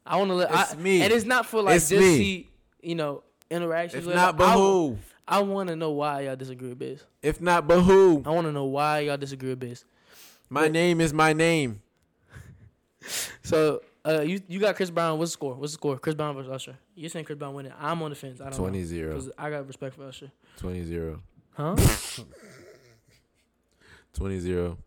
[0.04, 0.50] I want to let.
[0.50, 1.02] It's I, me.
[1.02, 2.16] and it's not for like It's just me.
[2.16, 2.48] see,
[2.82, 4.02] you know, interactions.
[4.02, 4.34] If with not.
[4.34, 4.96] I, Bahoo.
[5.28, 7.02] I want to know why y'all disagree with Biz.
[7.22, 8.22] If not but who?
[8.26, 9.84] I want to know why y'all disagree with Biz.
[10.48, 11.82] My name is my name.
[13.42, 15.18] So uh, you you got Chris Brown.
[15.18, 15.54] What's the score?
[15.54, 15.98] What's the score?
[15.98, 16.76] Chris Brown versus Usher.
[16.94, 17.72] You're saying Chris Brown winning.
[17.80, 18.40] I'm on the fence.
[18.40, 18.84] I don't 20 know.
[18.84, 19.12] 0.
[19.14, 20.30] 'Cause I got respect for Usher.
[20.58, 21.22] 20 0.
[21.54, 21.76] Huh?
[24.14, 24.78] 20 0.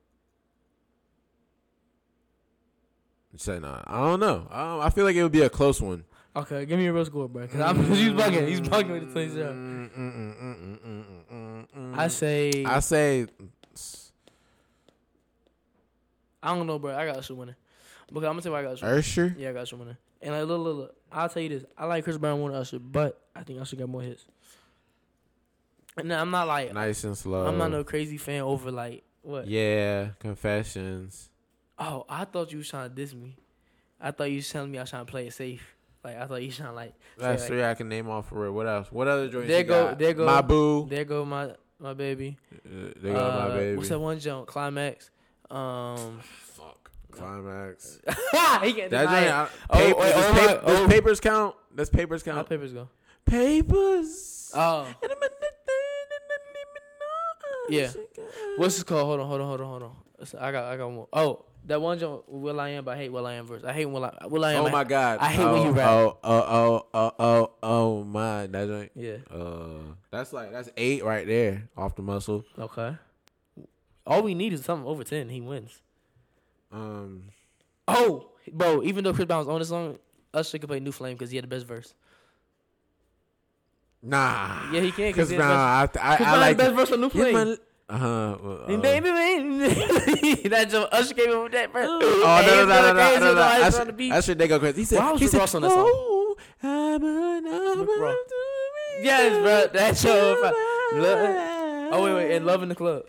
[3.36, 3.82] Say no.
[3.88, 4.48] I don't know.
[4.52, 6.04] I, I feel like it would be a close one.
[6.36, 7.48] Okay, give me a real score, bro.
[7.48, 8.48] Cause I'm he's bugging.
[8.48, 9.54] He's bugging with the 20 0.
[9.54, 11.98] Mm, mm, mm.
[11.98, 13.28] I say I say
[16.42, 16.96] I don't know, bro.
[16.96, 17.56] I got Usher winning.
[18.08, 18.86] Because I'm gonna tell you why I got Usher.
[18.86, 19.36] Ursher.
[19.40, 19.98] Yeah, I got Usher winning.
[20.22, 20.96] And like, look, look, look.
[21.12, 21.66] I'll tell you this.
[21.78, 24.26] I like Chris Brown more than Usher, but I think Usher got more hits.
[25.98, 27.46] And I'm not like Nice and slow.
[27.46, 29.48] I'm not no crazy fan over like what?
[29.48, 31.30] Yeah, confessions.
[31.80, 33.38] Oh, I thought you was trying to diss me.
[34.00, 35.73] I thought you was telling me I was trying to play it safe.
[36.04, 36.94] Like I thought you to like.
[37.18, 38.52] That's like- three I can name off for real.
[38.52, 38.92] What else?
[38.92, 39.48] What other joints?
[39.48, 40.00] There go- got?
[40.00, 40.86] there go- My boo.
[40.90, 42.38] There go my my baby.
[42.54, 43.78] Uh, There go Uh, my baby.
[43.78, 44.48] What's that one jump?
[44.48, 45.10] Climax.
[45.50, 46.92] Um, Fuck.
[47.12, 48.00] Climax.
[48.64, 49.32] he can't That joint.
[49.34, 49.96] I- Oh, Papers.
[50.00, 50.68] oh, does, oh, oh.
[50.68, 51.56] does papers count?
[51.76, 52.38] Does papers count?
[52.38, 52.90] How papers go?
[53.26, 54.52] Papers.
[54.56, 54.88] Oh,
[57.70, 57.92] Yeah.
[58.58, 59.06] what's this called?
[59.06, 59.92] Hold on, hold on, hold on, hold on.
[60.40, 61.08] I got, I got one.
[61.14, 62.24] Oh, that one jump.
[62.28, 62.84] will.i.am?
[62.84, 63.64] But I hate will.i.am verse.
[63.64, 64.14] I hate Will I.
[64.28, 64.66] will.i.am.
[64.66, 65.20] Oh my god!
[65.20, 65.90] I hate oh, when you rap.
[65.90, 68.48] Oh, oh, oh, oh, oh, oh my!
[68.48, 68.92] That joint.
[68.96, 69.18] Yeah.
[69.32, 72.46] Uh, that's like that's eight right there off the muscle.
[72.58, 72.96] Okay.
[74.06, 75.30] All we need is something over ten.
[75.30, 75.82] He wins.
[76.72, 77.30] Um,
[77.88, 78.84] Oh, bro.
[78.84, 79.98] Even though Chris Brown was on the song,
[80.34, 81.94] Usher could play New Flame because he had the best verse.
[84.02, 84.72] nah.
[84.72, 87.10] Yeah, he can't Cause nah, I, I, I Brown like the best verse on New
[87.10, 87.58] Flame.
[87.90, 88.38] Uh huh.
[88.68, 91.88] And baby, baby, that jump Usher came in with that verse.
[91.90, 92.00] Oh
[92.42, 93.36] Hey, no no it's no no going no no with no!
[93.36, 94.10] the ice That's on the beat.
[94.10, 94.78] that's what they go crazy.
[94.82, 95.00] He said.
[95.00, 95.86] Why was he said, Ross on that song?
[95.94, 98.16] "Oh, I'm a number Rick Ross.
[98.28, 98.36] to
[99.00, 99.80] me." Yes, bro.
[99.80, 100.54] That show.
[100.96, 103.04] Lo- Oh wait, wait, and Love in the Club.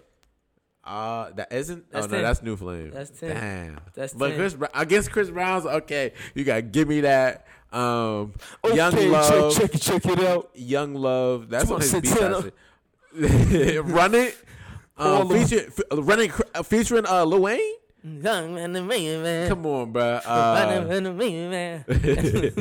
[0.82, 1.90] Uh, that isn't.
[1.90, 2.22] That's oh no, 10.
[2.22, 2.90] that's New Flame.
[2.90, 3.28] That's 10.
[3.30, 3.80] Damn.
[3.94, 4.18] That's ten.
[4.18, 4.36] But 10.
[4.38, 6.12] Chris Brown, against Chris Brown's okay.
[6.34, 7.46] You got give me that.
[7.72, 8.34] Um,
[8.72, 10.50] Young Love, check, check, it, check it out.
[10.54, 11.48] Young Love.
[11.48, 12.06] That's on his beat.
[12.08, 12.52] Santana.
[13.82, 14.36] Run it.
[14.96, 17.60] All Um, the- f- running, uh, featuring uh, Lil Wayne.
[18.06, 19.48] Young and the man, man.
[19.48, 20.20] Come on, bro.
[20.26, 21.84] Running Uh, and the man, man.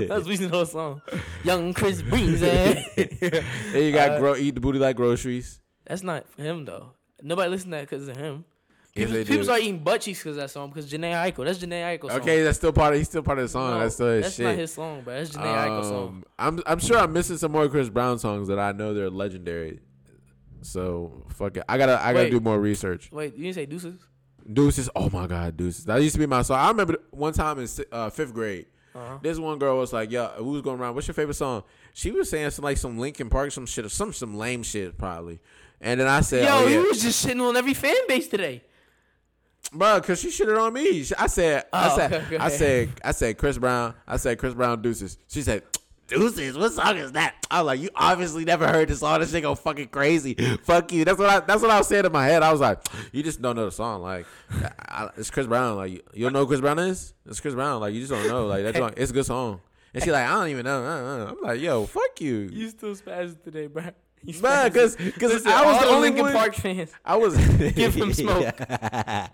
[0.08, 1.02] That's we the whole song.
[1.44, 2.40] Young Chris Breezy.
[2.96, 5.60] then you got Uh, grow, eat the booty like groceries.
[5.86, 6.92] That's not him though.
[7.22, 8.46] Nobody listen to that because of him.
[8.96, 11.44] Yes, People, people start eating butt cheeks because of that song because Jhené Aiko.
[11.44, 12.22] That's Jhené Aiko song.
[12.22, 13.00] Okay, that's still part of.
[13.00, 13.72] He's still part of the song.
[13.72, 14.46] No, that's still his that's shit.
[14.46, 15.14] not his song, bro.
[15.16, 16.08] That's Jhené Aiko song.
[16.08, 19.10] Um, I'm I'm sure I'm missing some more Chris Brown songs that I know they're
[19.10, 19.80] legendary.
[20.64, 21.64] So fuck it.
[21.70, 22.32] I gotta I gotta Wait.
[22.32, 23.10] do more research.
[23.12, 23.96] Wait, you didn't say Deuces?
[24.52, 24.90] Deuces.
[24.96, 25.86] Oh my god, Deuces.
[25.86, 26.58] That used to be my song.
[26.60, 28.66] I remember one time in uh, fifth grade.
[28.96, 29.18] Uh-huh.
[29.22, 30.96] This one girl was like, "Yo, was going around.
[30.96, 34.14] What's your favorite song?" She was saying some like some Linkin Park, some shit, some
[34.14, 35.40] some lame shit probably.
[35.82, 38.28] And then I said, Yo, "Oh you yeah, was just shitting on every fan base
[38.28, 38.62] today.
[39.72, 41.06] bro," because she shitted on me.
[41.18, 43.96] I said, I Oh, said, okay, I said, I said, Chris Brown.
[44.08, 45.18] I said, Chris Brown, Deuces.
[45.28, 45.64] She said.
[46.08, 47.36] Deuces, what song is that?
[47.50, 49.20] I was like, you obviously never heard this song.
[49.20, 50.34] This shit go fucking crazy.
[50.64, 51.06] Fuck you.
[51.06, 51.40] That's what I.
[51.40, 52.44] That's what I was saying in my head.
[52.44, 52.80] I was like,
[53.12, 54.02] you just don't know the song.
[54.02, 55.78] Like, I, it's Chris Brown.
[55.78, 57.14] Like, you, you don't know who Chris Brown is?
[57.26, 57.80] It's Chris Brown.
[57.80, 58.48] Like, you just don't know.
[58.48, 58.94] Like that's song.
[58.98, 59.62] It's a good song.
[59.94, 60.84] And she like, I don't even know.
[60.84, 62.50] I'm like, yo, fuck you.
[62.52, 63.92] You still spazzing today, bro.
[64.42, 66.34] Man, because because I was the only Linkin one.
[66.34, 66.92] Park fans.
[67.04, 67.36] I was
[67.74, 68.56] Give him smoke.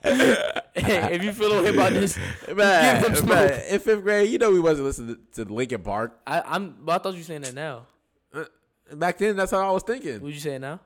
[0.03, 2.17] hey, if you feel okay about this,
[2.53, 3.63] man, Give him man, smoke.
[3.69, 6.19] in fifth grade, you know we wasn't listening to, Linkin Park.
[6.25, 6.77] I, I'm.
[6.87, 7.85] I thought you were saying that now.
[8.33, 8.45] Uh,
[8.93, 10.21] Back then, that's how I was thinking.
[10.21, 10.79] What you say now?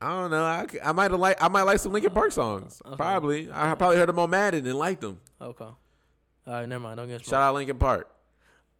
[0.00, 0.44] I don't know.
[0.44, 2.82] I, I might have like I might like some Linkin Park songs.
[2.84, 2.96] Okay.
[2.96, 3.48] Probably.
[3.52, 5.20] I probably heard them on Madden and liked them.
[5.40, 5.64] Okay.
[5.64, 5.76] All
[6.46, 6.96] right, never mind.
[6.96, 8.10] Don't get Shout out Linkin Park.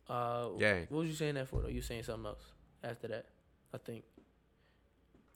[0.08, 0.86] Uh, Gang.
[0.90, 1.62] What was you saying that for?
[1.62, 2.42] Though you saying something else
[2.82, 3.26] after that?
[3.72, 4.02] I think.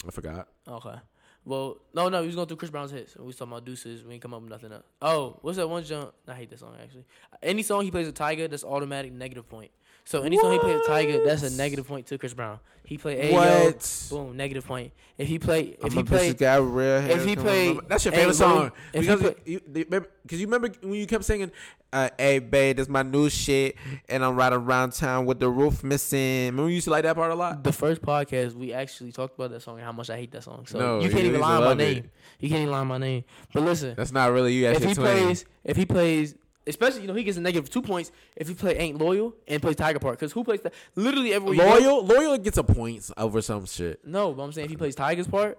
[0.07, 0.49] I forgot.
[0.69, 0.97] Okay.
[1.45, 3.17] Well, no, no, he was going through Chris Brown's hits.
[3.17, 4.03] We was talking about deuces.
[4.03, 4.83] We ain't come up with nothing else.
[5.01, 6.13] Oh, what's that one jump?
[6.27, 7.05] I hate that song actually.
[7.41, 9.71] Any song he plays with Tyga, that's automatic negative point.
[10.07, 12.61] So any song he plays with Tyga, that's a negative point to Chris Brown.
[12.85, 14.07] He played Ayo, What?
[14.11, 14.93] boom, negative point.
[15.19, 17.11] If he played, if I'm he played, guy with real hair.
[17.17, 17.81] if he Come play- on.
[17.89, 21.07] that's your favorite bro, song because play- you, you remember because you remember when you
[21.09, 21.51] kept singing,
[21.93, 23.75] uh, "Hey babe, this my new shit,"
[24.09, 26.47] and I'm riding around town with the roof missing.
[26.47, 27.65] Remember you used to like that part a lot.
[27.65, 30.45] the first podcast we actually talked about that song and how much I hate that
[30.45, 30.67] song.
[30.69, 31.75] So No, you you can't even lie on my it.
[31.79, 32.11] name.
[32.39, 33.25] You can't even lie on my name.
[33.53, 34.63] But listen, That's not really you.
[34.67, 35.07] That's if he twin.
[35.25, 36.37] plays, if he plays,
[36.67, 39.61] especially you know he gets a negative two points if he play ain't loyal and
[39.63, 40.75] plays Tyga Park because who plays that?
[40.95, 44.05] Literally every loyal, loyal gets a points over some shit.
[44.07, 45.59] No, but I'm saying if he plays Tyga's part,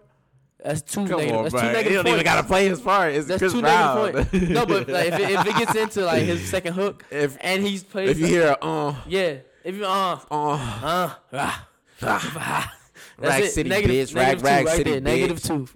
[0.63, 1.35] that's two Come negative.
[1.35, 1.61] on, that's bro.
[1.61, 2.09] two He don't points.
[2.13, 3.13] even gotta play his part.
[3.13, 4.05] It's that's Chris two Brown.
[4.13, 4.49] negative points.
[4.49, 7.63] no, but like, if, it, if it gets into like his second hook if and
[7.65, 11.67] he's plays, if you hear a, uh yeah, if you uh uh uh ah,
[12.01, 12.73] ah,
[13.19, 13.51] that's Rag it.
[13.51, 15.01] City Negative- bitch, rag negative two rag right city there.
[15.01, 15.47] Negative bitch.
[15.47, 15.67] two.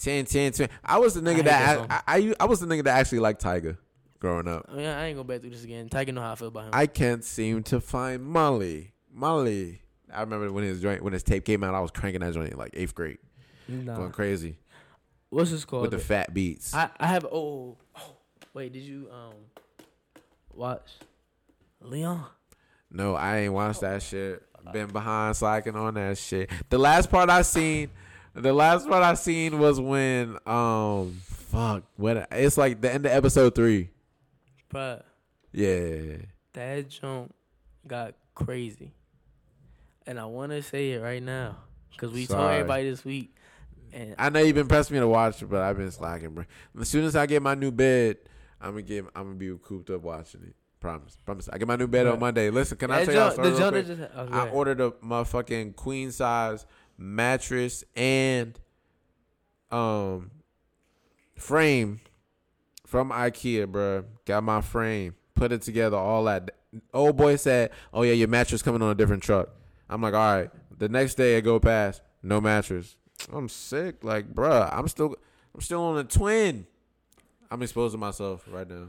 [0.00, 0.68] 10, 10, 10.
[0.84, 2.98] I was the nigga hate that, that I, I, I I was the nigga that
[3.00, 3.76] actually liked Tyga
[4.20, 4.66] growing up.
[4.68, 5.88] I, mean, I ain't gonna back through this again.
[5.88, 6.70] Tyga know how I feel about him.
[6.72, 8.92] I can't seem to find Molly.
[9.12, 9.82] Molly.
[10.12, 12.52] I remember when his joint when his tape came out, I was cranking that joint
[12.52, 13.18] in like eighth grade,
[13.68, 13.96] Nah.
[13.96, 14.58] going crazy
[15.28, 15.82] What's this called?
[15.82, 16.72] with the fat beats.
[16.74, 18.16] I, I have oh, oh
[18.54, 19.34] wait did you um
[20.52, 20.88] watch
[21.82, 22.24] Leon?
[22.90, 24.42] no, I ain't watched that shit.
[24.72, 26.50] Been behind slacking on that shit.
[26.68, 27.90] The last part I seen,
[28.34, 33.12] the last part I seen was when um fuck when it's like the end of
[33.12, 33.90] episode three.
[34.72, 35.02] Bruh,
[35.52, 36.16] Yeah.
[36.52, 37.34] that jump
[37.86, 38.92] got crazy,
[40.06, 41.56] and I want to say it right now
[41.92, 42.56] because we told Sorry.
[42.56, 43.34] everybody this week,
[43.92, 46.44] and I know you've been pressing me to watch it, but I've been slacking, bro.
[46.80, 48.18] As soon as I get my new bed,
[48.60, 49.04] I'm gonna get.
[49.16, 50.54] I'm gonna be cooped up watching it.
[50.80, 51.48] Promise, promise.
[51.52, 52.50] I get my new bed on Monday.
[52.50, 53.86] Listen, can I that tell y'all a the real jump quick?
[53.86, 56.66] that just oh, I ordered a motherfucking queen size
[56.96, 58.58] mattress and
[59.70, 60.30] um
[61.36, 62.00] frame
[62.88, 64.04] from IKEA, bro.
[64.24, 66.50] Got my frame, put it together, all that.
[66.92, 69.50] Old boy said, "Oh yeah, your mattress coming on a different truck."
[69.88, 72.96] I'm like, "All right." The next day I go past, no mattress.
[73.32, 74.68] I'm sick, like, bruh.
[74.72, 75.16] I'm still,
[75.54, 76.66] I'm still on a twin.
[77.50, 78.88] I'm exposing myself right now.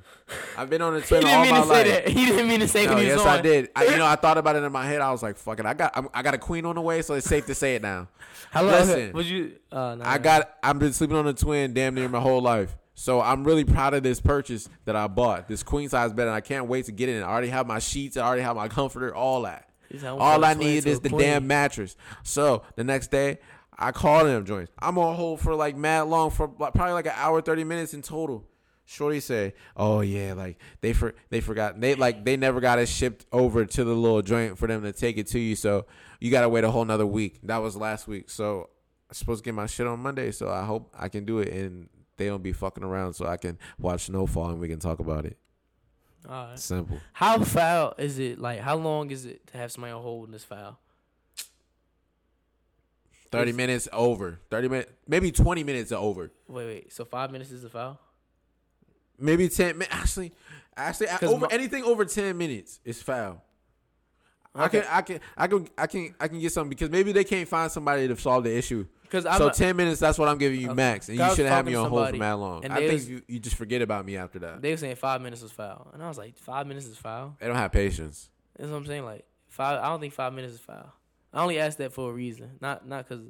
[0.58, 1.88] I've been on a He twin didn't all mean my to say life.
[2.06, 2.08] that.
[2.10, 3.28] He didn't mean to say No, what he yes, on.
[3.28, 3.70] I did.
[3.76, 5.02] I, you know, I thought about it in my head.
[5.02, 7.02] I was like, "Fuck it." I got, I'm, I got a queen on the way,
[7.02, 8.08] so it's safe to say it now.
[8.52, 8.64] How?
[8.64, 9.14] Listen.
[9.14, 9.54] Would you?
[9.72, 12.76] Uh, nah, I got, I've been sleeping on a twin damn near my whole life.
[13.00, 15.48] So I'm really proud of this purchase that I bought.
[15.48, 17.22] This queen size bed, and I can't wait to get in it.
[17.22, 18.18] I already have my sheets.
[18.18, 19.16] I already have my comforter.
[19.16, 19.70] All that.
[19.90, 21.22] He's like, I'm All I need is the queen.
[21.22, 21.96] damn mattress.
[22.24, 23.40] So the next day,
[23.78, 24.74] I called them joints.
[24.78, 27.94] I'm on hold for like mad long for like, probably like an hour, thirty minutes
[27.94, 28.46] in total.
[28.84, 32.90] Shorty say, "Oh yeah, like they for they forgot they like they never got it
[32.90, 35.56] shipped over to the little joint for them to take it to you.
[35.56, 35.86] So
[36.20, 37.40] you gotta wait a whole nother week.
[37.44, 38.30] That was last week.
[38.30, 38.70] So
[39.10, 40.32] I'm supposed to get my shit on Monday.
[40.32, 41.88] So I hope I can do it and
[42.20, 43.14] they don't be fucking around.
[43.14, 45.38] So I can watch Snowfall and we can talk about it.
[46.30, 46.60] All right.
[46.60, 47.00] Simple.
[47.14, 48.38] How foul is it?
[48.40, 50.78] Like, how long is it to have somebody on hold this foul?
[53.32, 54.40] Thirty minutes over.
[54.50, 56.32] Thirty minutes, maybe twenty minutes over.
[56.48, 56.94] Wait, wait.
[56.94, 58.00] So five minutes is the foul?
[59.20, 59.78] Maybe ten.
[59.78, 60.32] mi- Actually,
[60.76, 63.44] actually, over my- anything over ten minutes is foul.
[64.56, 64.82] I Okay.
[64.82, 67.48] can, I can, I can, I can, I can get something because maybe they can't
[67.48, 68.88] find somebody to solve the issue.
[69.10, 70.76] Because so a- ten minutes, that's what I'm giving you Okay.
[70.76, 72.64] max, and you shouldn't have me on hold for that long.
[72.64, 74.62] and I think was- you, you just forget about me after that.
[74.62, 77.36] they were saying five minutes is foul, and I was like, five minutes is foul.
[77.40, 78.30] They don't have patience.
[78.58, 79.06] That's what I'm saying.
[79.06, 79.80] Like five.
[79.82, 80.94] I don't think five minutes is foul.
[81.34, 83.24] I only asked that for a reason, not not because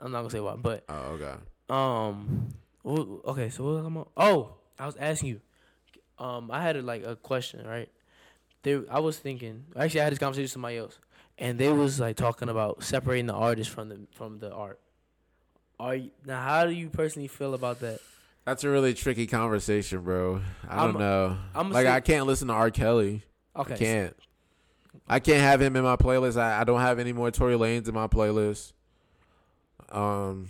[0.00, 1.34] I'm not gonna say why, but Oh, okay.
[1.70, 2.54] um,
[2.84, 3.48] okay.
[3.50, 4.10] So what I talking about?
[4.16, 5.40] Oh, I was asking you.
[6.18, 7.88] Um, I had a, like a question, right?
[8.62, 9.64] There, I was thinking.
[9.76, 10.98] Actually, I had this conversation with somebody else,
[11.38, 14.80] and they was like talking about separating the artist from the from the art.
[15.80, 16.42] Are you, now?
[16.42, 18.00] How do you personally feel about that?
[18.44, 20.40] That's a really tricky conversation, bro.
[20.68, 21.36] I I'm- don't know.
[21.54, 22.70] I'm like say- I can't listen to R.
[22.70, 23.22] Kelly.
[23.56, 24.16] Okay, I can't.
[25.08, 26.38] I can't have him in my playlist.
[26.38, 28.72] I, I don't have any more Tory Lanez in my playlist.
[29.90, 30.48] Um,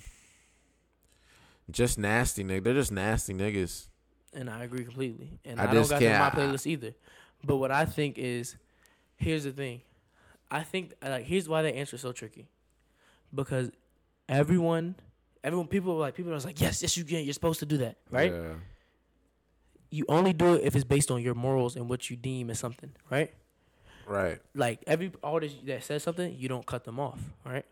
[1.70, 2.64] just nasty nigga.
[2.64, 3.86] They're just nasty niggas.
[4.32, 5.38] and I agree completely.
[5.44, 6.94] And I I, don't got them in my playlist either.
[7.44, 8.56] But what I think is,
[9.16, 9.82] here's the thing.
[10.50, 12.48] I think like here's why that answer is so tricky,
[13.34, 13.70] because
[14.28, 14.94] everyone,
[15.44, 17.76] everyone, people are like people are like yes, yes you can, you're supposed to do
[17.78, 18.32] that, right?
[18.32, 18.54] Yeah.
[19.90, 22.58] You only do it if it's based on your morals and what you deem as
[22.58, 23.32] something, right?
[24.06, 24.38] Right.
[24.54, 27.66] like every artist that says something, you don't cut them off, right?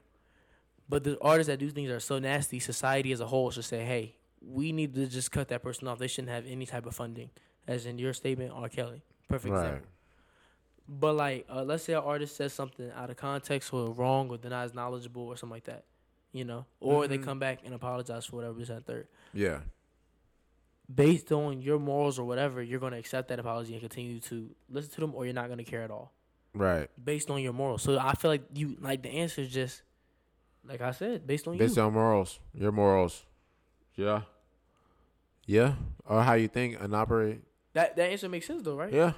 [0.86, 3.84] But the artists that do things are so nasty, society as a whole should say,
[3.84, 5.98] "Hey, we need to just cut that person off.
[5.98, 7.30] They shouldn't have any type of funding."
[7.66, 8.68] As in your statement, R.
[8.68, 9.64] Kelly, perfect Right.
[9.64, 9.88] example.
[10.88, 14.38] But like, uh, let's say an artist says something out of context or wrong or
[14.38, 15.84] they're not as knowledgeable or something like that,
[16.32, 17.24] you know, or they Mhm.
[17.24, 19.08] come back and apologize for whatever this and third.
[19.32, 19.60] Yeah.
[20.92, 24.92] Based on your morals or whatever, you're gonna accept that apology and continue to listen
[24.92, 26.12] to them, or you're not gonna care at all.
[26.54, 26.88] Right.
[27.04, 27.82] based on your morals.
[27.82, 29.82] So I feel like you like the answer is just
[30.64, 31.82] like I said, based on Based you.
[31.82, 32.40] on morals.
[32.54, 33.26] Your morals.
[33.94, 34.22] Yeah.
[35.44, 35.74] Yeah.
[36.06, 37.42] Or how you think and operate.
[37.74, 38.90] that that answer makes sense though, right?
[38.92, 39.12] Yeah.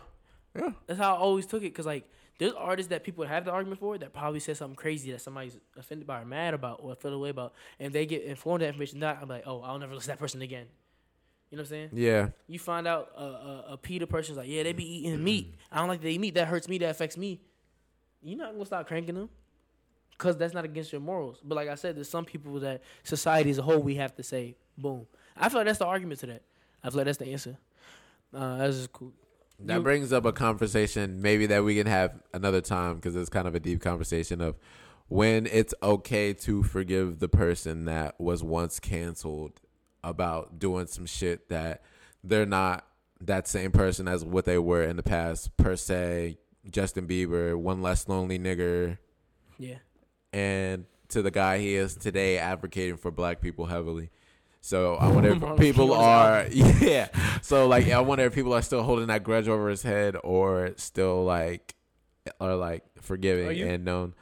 [0.56, 0.72] Yeah.
[0.86, 1.74] That's how I always took it.
[1.74, 5.10] Cause like there's artists that people have the argument for that probably said something crazy
[5.10, 8.62] that somebody's offended by or mad about or feel away about, and they get informed
[8.62, 9.00] that information.
[9.00, 10.66] That I'm like, oh, I'll never listen to that person again.
[11.50, 11.88] You know what I'm saying?
[11.94, 12.28] Yeah.
[12.46, 15.54] You find out a, a, a PETA person's like, yeah, they be eating meat.
[15.72, 16.34] I don't like they eat meat.
[16.34, 16.78] That hurts me.
[16.78, 17.40] That affects me.
[18.22, 19.30] You're not gonna stop cranking them,
[20.16, 21.40] cause that's not against your morals.
[21.42, 24.22] But like I said, there's some people that society as a whole we have to
[24.22, 25.06] say, boom.
[25.36, 26.42] I feel like that's the argument to that.
[26.82, 27.56] I feel like that's the answer.
[28.34, 29.12] Uh, that's just cool.
[29.60, 33.28] That You- brings up a conversation maybe that we can have another time because it's
[33.28, 34.56] kind of a deep conversation of
[35.08, 39.60] when it's okay to forgive the person that was once canceled
[40.04, 41.82] about doing some shit that
[42.22, 42.86] they're not
[43.20, 46.38] that same person as what they were in the past per se.
[46.70, 48.98] Justin Bieber, one less lonely nigger,
[49.58, 49.78] Yeah.
[50.32, 54.10] and to the guy he is today advocating for black people heavily.
[54.68, 57.08] So I wonder if people are yeah.
[57.40, 60.74] So like I wonder if people are still holding that grudge over his head or
[60.76, 61.74] still like
[62.38, 63.66] are like forgiving Are you?
[63.66, 64.12] and known.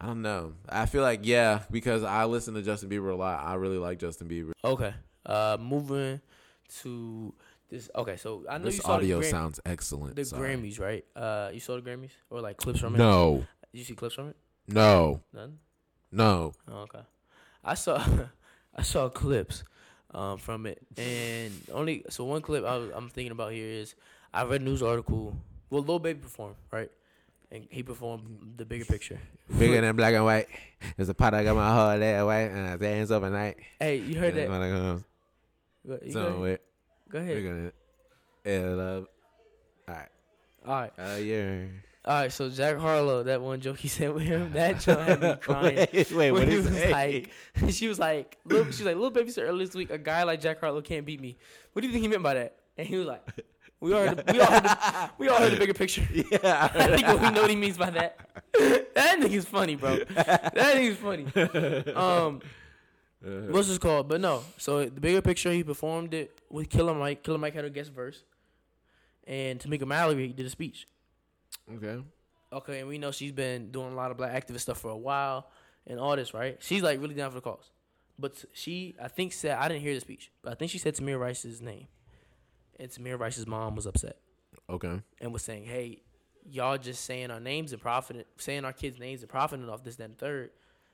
[0.00, 0.54] I don't know.
[0.68, 3.40] I feel like yeah because I listen to Justin Bieber a lot.
[3.44, 4.50] I really like Justin Bieber.
[4.64, 4.92] Okay.
[5.24, 6.20] Uh, moving
[6.80, 7.32] to
[7.70, 7.88] this.
[7.94, 10.16] Okay, so I know This you saw audio the, Gram- sounds excellent.
[10.16, 10.56] the Sorry.
[10.56, 11.04] Grammys, right?
[11.14, 12.98] Uh, you saw the Grammys or like clips from it?
[12.98, 14.36] No, Did you see clips from it?
[14.66, 15.58] no, None.
[16.10, 16.52] no.
[16.68, 17.02] Oh, okay.
[17.62, 18.02] I saw
[18.78, 19.64] I saw clips
[20.14, 23.94] um, from it, and only so one clip I was, I'm thinking about here is
[24.32, 25.36] I read a news article.
[25.68, 26.90] Well, Lil Baby performed right,
[27.50, 29.18] and he performed the bigger picture.
[29.58, 30.46] Bigger than black and white.
[30.96, 33.56] There's a pot I got my heart that white and I dance overnight.
[33.80, 34.48] Hey, you heard that?
[34.48, 35.02] that?
[35.86, 36.40] Go, you go, ahead.
[36.40, 36.60] wait.
[37.10, 37.44] go We're ahead.
[37.44, 37.72] gonna
[38.44, 39.06] yeah, love.
[39.88, 40.08] All right.
[40.66, 41.64] All right, Uh, yeah.
[42.08, 42.32] All right.
[42.32, 45.86] So Jack Harlow, that one joke he said with him, that joke had me crying.
[45.92, 47.30] wait, wait, what he was like,
[47.70, 50.22] she was like, Lil, she was like, Lil Baby said earlier this week, a guy
[50.22, 51.36] like Jack Harlow can't beat me.
[51.74, 52.56] What do you think he meant by that?
[52.78, 53.22] And he was like,
[53.80, 56.02] we all heard, the, we all heard, the, we all heard the bigger picture.
[56.10, 56.70] yeah.
[56.74, 58.18] I think we know what he means by that.
[58.94, 59.98] that nigga's funny, bro.
[60.14, 61.92] That nigga's funny.
[61.92, 62.40] Um,
[63.50, 64.08] what's this called?
[64.08, 64.42] But no.
[64.56, 67.22] So the bigger picture, he performed it with Killer Mike.
[67.22, 68.24] Killer Mike had a guest verse,
[69.26, 70.88] and Tamika Mallory did a speech.
[71.76, 72.02] Okay.
[72.52, 74.96] Okay, and we know she's been doing a lot of black activist stuff for a
[74.96, 75.50] while
[75.86, 76.56] and all this, right?
[76.60, 77.70] She's like really down for the cause.
[78.18, 80.94] But she, I think, said I didn't hear the speech, but I think she said
[80.96, 81.86] Tamir Rice's name,
[82.80, 84.16] and Tamir Rice's mom was upset
[84.68, 85.00] Okay.
[85.20, 86.02] and was saying, "Hey,
[86.50, 89.96] y'all just saying our names and profiting, saying our kids' names and profiting off this,
[89.96, 90.50] that, and third,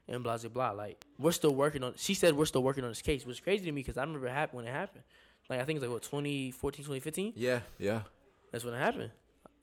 [0.09, 0.70] and blah blah blah.
[0.72, 3.41] Like we're still working on." She said we're still working on this case, which is
[3.41, 5.05] crazy to me because I remember it happened when it happened.
[5.49, 7.33] Like I think it's like what 2014, 2015.
[7.37, 7.61] Yeah.
[7.79, 8.03] Yeah.
[8.53, 9.11] That's when it happened.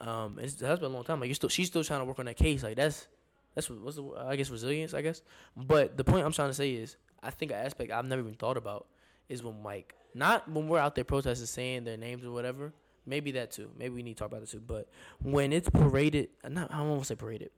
[0.01, 1.19] Um, it's, that's been a long time.
[1.19, 2.63] Like you're still, she's still trying to work on that case.
[2.63, 3.07] Like that's,
[3.55, 4.93] that's what, what's the, I guess resilience.
[4.93, 5.21] I guess.
[5.55, 8.33] But the point I'm trying to say is, I think an aspect I've never even
[8.33, 8.87] thought about
[9.29, 12.73] is when like not when we're out there protesting saying their names or whatever.
[13.05, 13.69] Maybe that too.
[13.77, 14.61] Maybe we need to talk about that too.
[14.65, 14.87] But
[15.21, 17.49] when it's paraded, not I don't want to say paraded.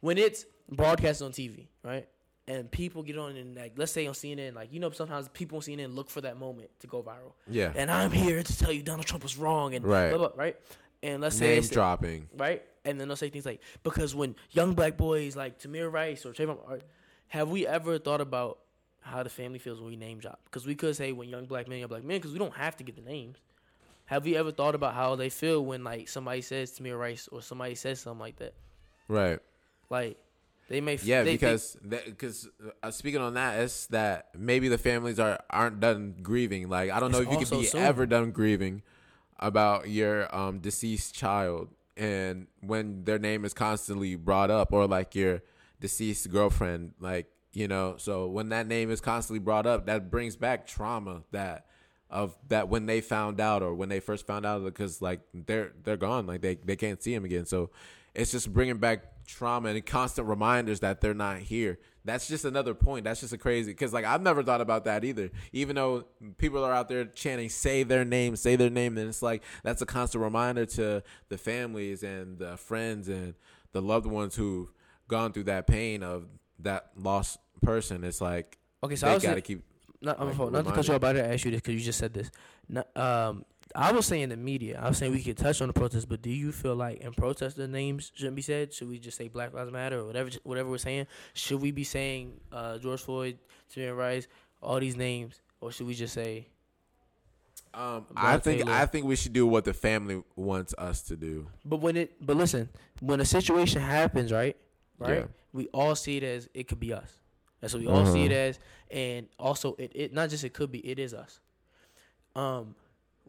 [0.00, 2.06] When it's broadcast on TV, right?
[2.46, 5.56] And people get on and like let's say on CNN, like you know sometimes people
[5.56, 7.32] on CNN look for that moment to go viral.
[7.46, 7.72] Yeah.
[7.74, 10.08] And I'm here to tell you Donald Trump was wrong and Right.
[10.08, 10.56] blah, blah, right?
[11.02, 12.28] And let's say Name say- dropping.
[12.36, 12.62] right?
[12.84, 16.32] And then they'll say things like, because when young black boys like Tamir Rice or
[16.32, 16.78] Trayvon, are,
[17.28, 18.58] have we ever thought about
[19.00, 20.40] how the family feels when we name drop?
[20.44, 22.76] Because we could say when young black men, young black men, because we don't have
[22.78, 23.36] to get the names.
[24.06, 27.42] Have we ever thought about how they feel when like somebody says Tamir Rice or
[27.42, 28.54] somebody says something like that?
[29.06, 29.38] Right.
[29.90, 30.16] Like
[30.70, 32.48] they may, f- Yeah, they- because because
[32.82, 36.70] uh, speaking on that, it's that maybe the families are aren't done grieving.
[36.70, 37.82] Like I don't know if you could be soon.
[37.82, 38.82] ever done grieving
[39.38, 45.14] about your um deceased child, and when their name is constantly brought up, or like
[45.14, 45.42] your
[45.80, 47.94] deceased girlfriend, like you know.
[47.98, 51.66] So when that name is constantly brought up, that brings back trauma that
[52.10, 55.72] of that when they found out or when they first found out because like they're
[55.84, 57.46] they're gone, like they they can't see him again.
[57.46, 57.70] So
[58.14, 61.78] it's just bringing back trauma and constant reminders that they're not here.
[62.08, 63.04] That's just another point.
[63.04, 65.30] That's just a crazy because like I've never thought about that either.
[65.52, 66.04] Even though
[66.38, 69.82] people are out there chanting "say their name, say their name," and it's like that's
[69.82, 73.34] a constant reminder to the families and the friends and
[73.72, 74.72] the loved ones who've
[75.08, 76.26] gone through that pain of
[76.60, 78.04] that lost person.
[78.04, 79.64] It's like Okay, so they I was gotta saying- keep.
[80.00, 81.98] not, like, not to cut you off, but I ask you this because you just
[81.98, 82.30] said this.
[82.68, 83.44] No- um,
[83.74, 84.80] I was saying the media.
[84.82, 87.12] I was saying we could touch on the protest, but do you feel like in
[87.12, 88.72] protest the names shouldn't be said?
[88.72, 90.30] Should we just say Black Lives Matter or whatever?
[90.44, 93.38] Whatever we're saying, should we be saying uh, George Floyd,
[93.74, 94.26] Tamir Rice,
[94.62, 96.48] all these names, or should we just say?
[97.74, 98.72] Um, I think Taylor.
[98.72, 101.46] I think we should do what the family wants us to do.
[101.64, 102.68] But when it, but listen,
[103.00, 104.56] when a situation happens, right,
[104.98, 105.24] right, Yeah.
[105.52, 107.12] we all see it as it could be us.
[107.60, 108.40] That's what we all see it Uh-huh.
[108.40, 108.58] as,
[108.90, 111.40] and also it, it not just it could be, it is us.
[112.34, 112.74] Um,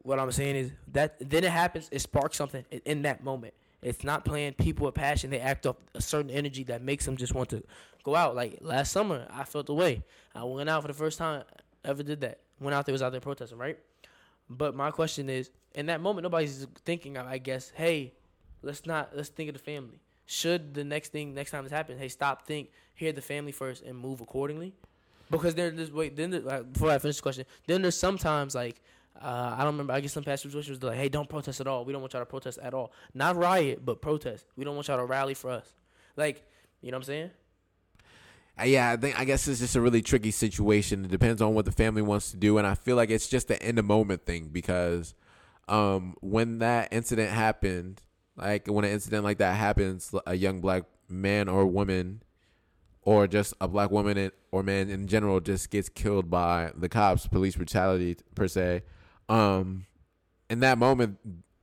[0.04, 3.54] what I'm saying is that then it happens, it sparks something in, that moment.
[3.82, 5.30] It's not playing people with passion.
[5.30, 7.64] They act up a certain energy that makes them just want to
[8.04, 8.36] go out.
[8.36, 10.04] Like last summer, I felt the way.
[10.36, 11.44] I went out for the first time
[11.86, 12.40] I ever did that.
[12.60, 13.80] Went out there, was out there protesting, right?
[14.50, 17.18] But my question is, in that moment, nobody's thinking.
[17.18, 18.14] I guess, hey,
[18.62, 20.00] let's not let's think of the family.
[20.26, 23.84] Should the next thing next time this happens, hey, stop, think, hear the family first,
[23.84, 24.74] and move accordingly.
[25.32, 28.82] Because there, there's wait, then like, before I finish the question, then there's sometimes like
[29.22, 29.94] uh, I don't remember.
[29.94, 31.86] I guess some pastors situations they're like, hey, don't protest at all.
[31.86, 32.92] We don't want y'all to protest at all.
[33.14, 34.46] Not riot, but protest.
[34.56, 35.74] We don't want y'all to rally for us.
[36.16, 36.46] Like,
[36.82, 37.32] you know what I'm saying?
[38.60, 41.06] Uh, Yeah, I think I guess it's just a really tricky situation.
[41.06, 43.48] It depends on what the family wants to do, and I feel like it's just
[43.50, 45.16] the in the moment thing because
[45.68, 48.02] um, when that incident happened,
[48.36, 52.24] like when an incident like that happens, a young black man or woman,
[53.02, 57.28] or just a black woman or man in general, just gets killed by the cops,
[57.28, 58.84] police brutality per se.
[59.30, 59.86] Um,
[60.50, 61.18] in that moment,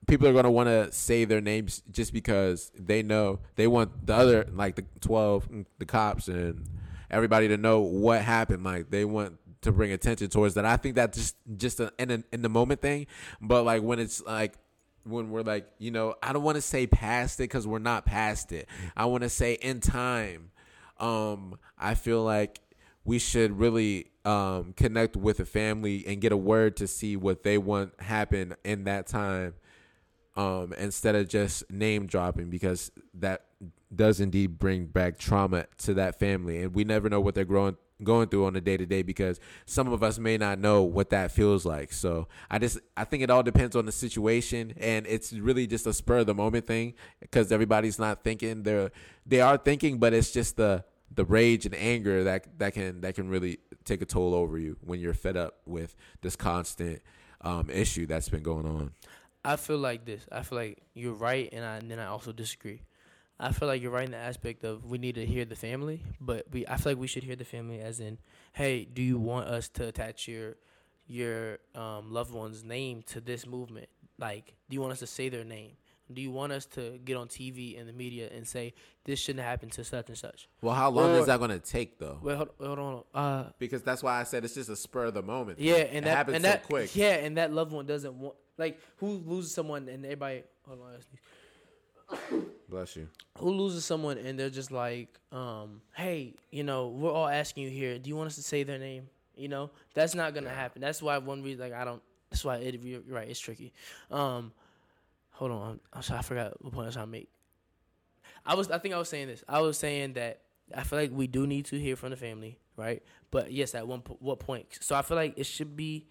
[0.07, 4.07] people are going to want to say their names just because they know they want
[4.07, 5.49] the other, like the 12,
[5.79, 6.69] the cops and
[7.11, 8.65] everybody to know what happened.
[8.65, 10.65] Like they want to bring attention towards that.
[10.65, 13.07] I think that's just, just a, in, in the moment thing.
[13.41, 14.55] But like when it's like,
[15.03, 18.05] when we're like, you know, I don't want to say past it because we're not
[18.05, 18.69] past it.
[18.97, 20.51] I want to say in time.
[20.99, 22.61] Um, I feel like
[23.05, 27.45] we should really um, connect with a family and get a word to see what
[27.45, 29.55] they want happen in that time
[30.37, 33.45] um, instead of just name dropping because that
[33.95, 36.63] does indeed bring back trauma to that family.
[36.63, 39.41] And we never know what they're growing going through on a day to day because
[39.65, 41.93] some of us may not know what that feels like.
[41.95, 45.87] So i just i think it all depends on the situation and it's really just
[45.87, 48.65] a spur of the moment thing because everybody's not thinking.
[48.65, 48.91] They're
[49.25, 53.15] they are thinking but it's just the the rage and anger that that can that
[53.15, 57.01] can really take a toll over you when you're fed up with this constant
[57.41, 58.93] um, issue that's been going on
[59.47, 60.27] I feel like this.
[60.33, 62.83] I feel like you're right, and, I, and then I also disagree.
[63.39, 66.03] I feel like you're right in the aspect of we need to hear the family,
[66.21, 68.19] but we I feel like we should hear the family as in,
[68.55, 70.57] hey, do you want us to attach your
[71.07, 73.89] your um, loved one's name to this movement?
[74.19, 75.73] Like, do you want us to say their name?
[76.13, 79.45] Do you want us to get on TV and the media and say this shouldn't
[79.45, 80.49] happen to such and such?
[80.63, 82.19] Well, how long Or- is that going to take though?
[82.23, 83.03] Wait, hold, hold on.
[83.13, 85.59] Uh, Because that's why I said it's just a spur of the moment.
[85.59, 86.95] yeah, and it that happens and so that quick.
[86.95, 90.45] yeah, and that loved one doesn't want like who loses someone and everybody.
[90.67, 90.99] Hold on, I.
[92.69, 93.09] Bless you.
[93.39, 97.71] who loses someone and they're just like, um, hey, you know, we're all asking you
[97.71, 97.99] here.
[97.99, 99.09] Do you want us to say their name?
[99.37, 100.81] You know, that's not gonna happen.
[100.81, 102.03] That's why one reason, like, I don't.
[102.31, 103.29] That's why it, you're right.
[103.29, 103.73] It's tricky.
[104.11, 104.53] Um,
[105.37, 105.81] hold on.
[105.93, 106.19] I'm sorry.
[106.19, 107.29] I forgot what point I was trying to make.
[108.45, 108.71] I was.
[108.71, 109.45] I think I was saying this.
[109.49, 110.41] I was saying that
[110.75, 113.03] I feel like we do need to hear from the family, right?
[113.31, 114.67] But yes, at one po- what point?
[114.81, 116.07] So I feel like it should be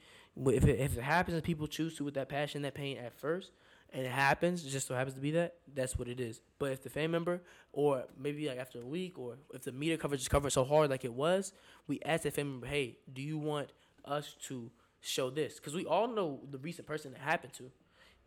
[0.47, 3.13] if it, if it happens and people choose to with that passion, that pain at
[3.13, 3.51] first,
[3.93, 6.41] and it happens, it just so happens to be that, that's what it is.
[6.59, 9.97] But if the family member, or maybe like after a week, or if the media
[9.97, 11.53] coverage is covered so hard like it was,
[11.87, 13.69] we ask the family member, hey, do you want
[14.03, 14.69] us to
[14.99, 15.55] show this?
[15.55, 17.71] Because we all know the recent person that happened to.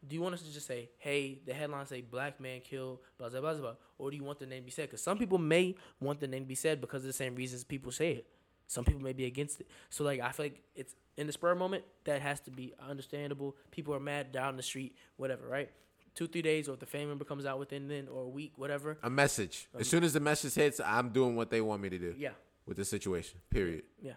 [0.07, 3.29] Do you want us to just say, hey, the headline say black man killed, blah,
[3.29, 4.89] blah, blah, blah, or do you want the name to be said?
[4.89, 7.65] Because some people may want the name to be said because of the same reasons
[7.65, 8.27] people say it.
[8.69, 9.69] Some people may be against it.
[9.89, 13.57] So, like, I feel like it's in the spur moment, that has to be understandable.
[13.71, 15.71] People are mad down the street, whatever, right?
[16.15, 18.53] Two, three days, or if the family member comes out within then, or a week,
[18.57, 18.99] whatever.
[19.03, 19.69] A message.
[19.79, 22.15] As soon as the message hits, I'm doing what they want me to do.
[22.17, 22.31] Yeah.
[22.67, 23.41] With the situation.
[23.51, 23.83] Period.
[24.01, 24.13] Yeah.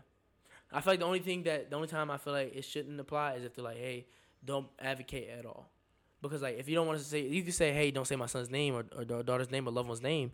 [0.71, 2.99] I feel like the only thing that the only time I feel like it shouldn't
[2.99, 4.05] apply is if they're like, hey,
[4.43, 5.69] don't advocate at all.
[6.21, 8.15] Because like if you don't want us to say you can say, hey, don't say
[8.15, 10.31] my son's name or, or daughter's name or loved one's name,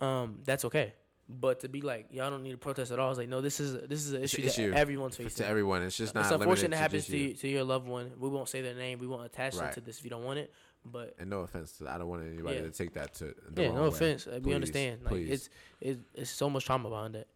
[0.00, 0.94] um, that's okay.
[1.30, 3.60] But to be like, y'all don't need to protest at all, it's like, no, this
[3.60, 5.44] is this is an issue, issue that everyone's facing.
[5.44, 5.82] To everyone.
[5.82, 7.34] It's just not it's unfortunate it happens to you.
[7.34, 8.12] to your loved one.
[8.18, 8.98] We won't say their name.
[8.98, 10.52] We won't attach them to this if you don't want it.
[10.86, 12.62] But And no offense to I don't want anybody Yeah.
[12.62, 13.88] to take that to the yeah, no way.
[13.88, 14.26] offense.
[14.26, 15.02] Uh, we understand.
[15.02, 15.30] Like please.
[15.30, 15.48] it's
[15.82, 17.26] it's it's so much trauma behind that.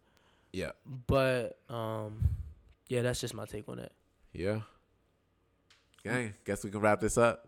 [0.51, 0.71] Yeah.
[1.05, 2.17] But um,
[2.87, 3.91] yeah, that's just my take on it.
[4.31, 4.61] Yeah.
[6.03, 7.47] Gang, guess we can wrap this up.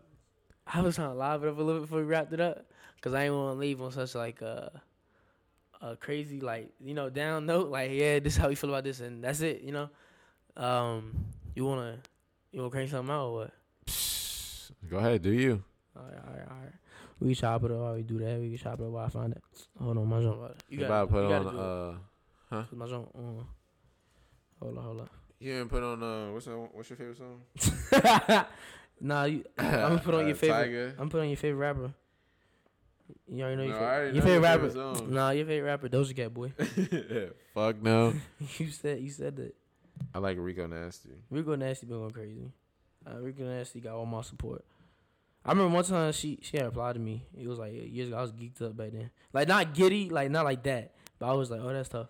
[0.66, 2.64] I was trying to live it up a little bit before we wrapped it up,
[3.00, 4.80] cause I didn't want to leave on such like a,
[5.80, 7.68] a crazy like you know down note.
[7.68, 9.60] Like yeah, this is how we feel about this, and that's it.
[9.60, 9.90] You know,
[10.56, 11.14] um,
[11.54, 11.98] you wanna
[12.50, 13.50] you wanna crank something out or what?
[14.90, 15.62] Go ahead, do you?
[15.96, 16.72] All right, all right, all right.
[17.20, 18.40] We can chop it up while we do that.
[18.40, 19.42] We can chop it up while I find it.
[19.80, 20.56] Hold on, my about.
[20.68, 21.44] You, gotta put you on.
[21.44, 21.62] gotta do it.
[21.62, 22.84] Uh, 'Cause my.
[22.86, 22.88] Uh,
[24.60, 25.08] hold on, hold on.
[25.38, 26.02] You didn't put on.
[26.02, 28.46] Uh, what's that, what's your favorite song?
[29.00, 30.70] nah, you, I'm gonna put on Uh, your favorite.
[30.70, 30.94] Tyga.
[31.00, 31.92] I'm putting on your favorite rapper.
[33.28, 34.68] You already know your, No, I favorite, your favorite rapper.
[34.70, 35.10] favorite.
[35.10, 36.52] Nah, your favorite rapper, Doja Cat, boy.
[37.54, 38.14] Fuck no.
[38.58, 39.54] you said you said that.
[40.14, 41.10] I like Rico Nasty.
[41.30, 42.50] Rico Nasty been going crazy.
[43.06, 44.64] Uh, Rico Nasty got all my support.
[45.44, 47.22] I remember one time she she had replied to me.
[47.38, 48.16] It was like years ago.
[48.16, 49.10] I was geeked up back then.
[49.32, 50.94] Like not giddy, like not like that.
[51.18, 52.08] But I was like, oh, that's tough.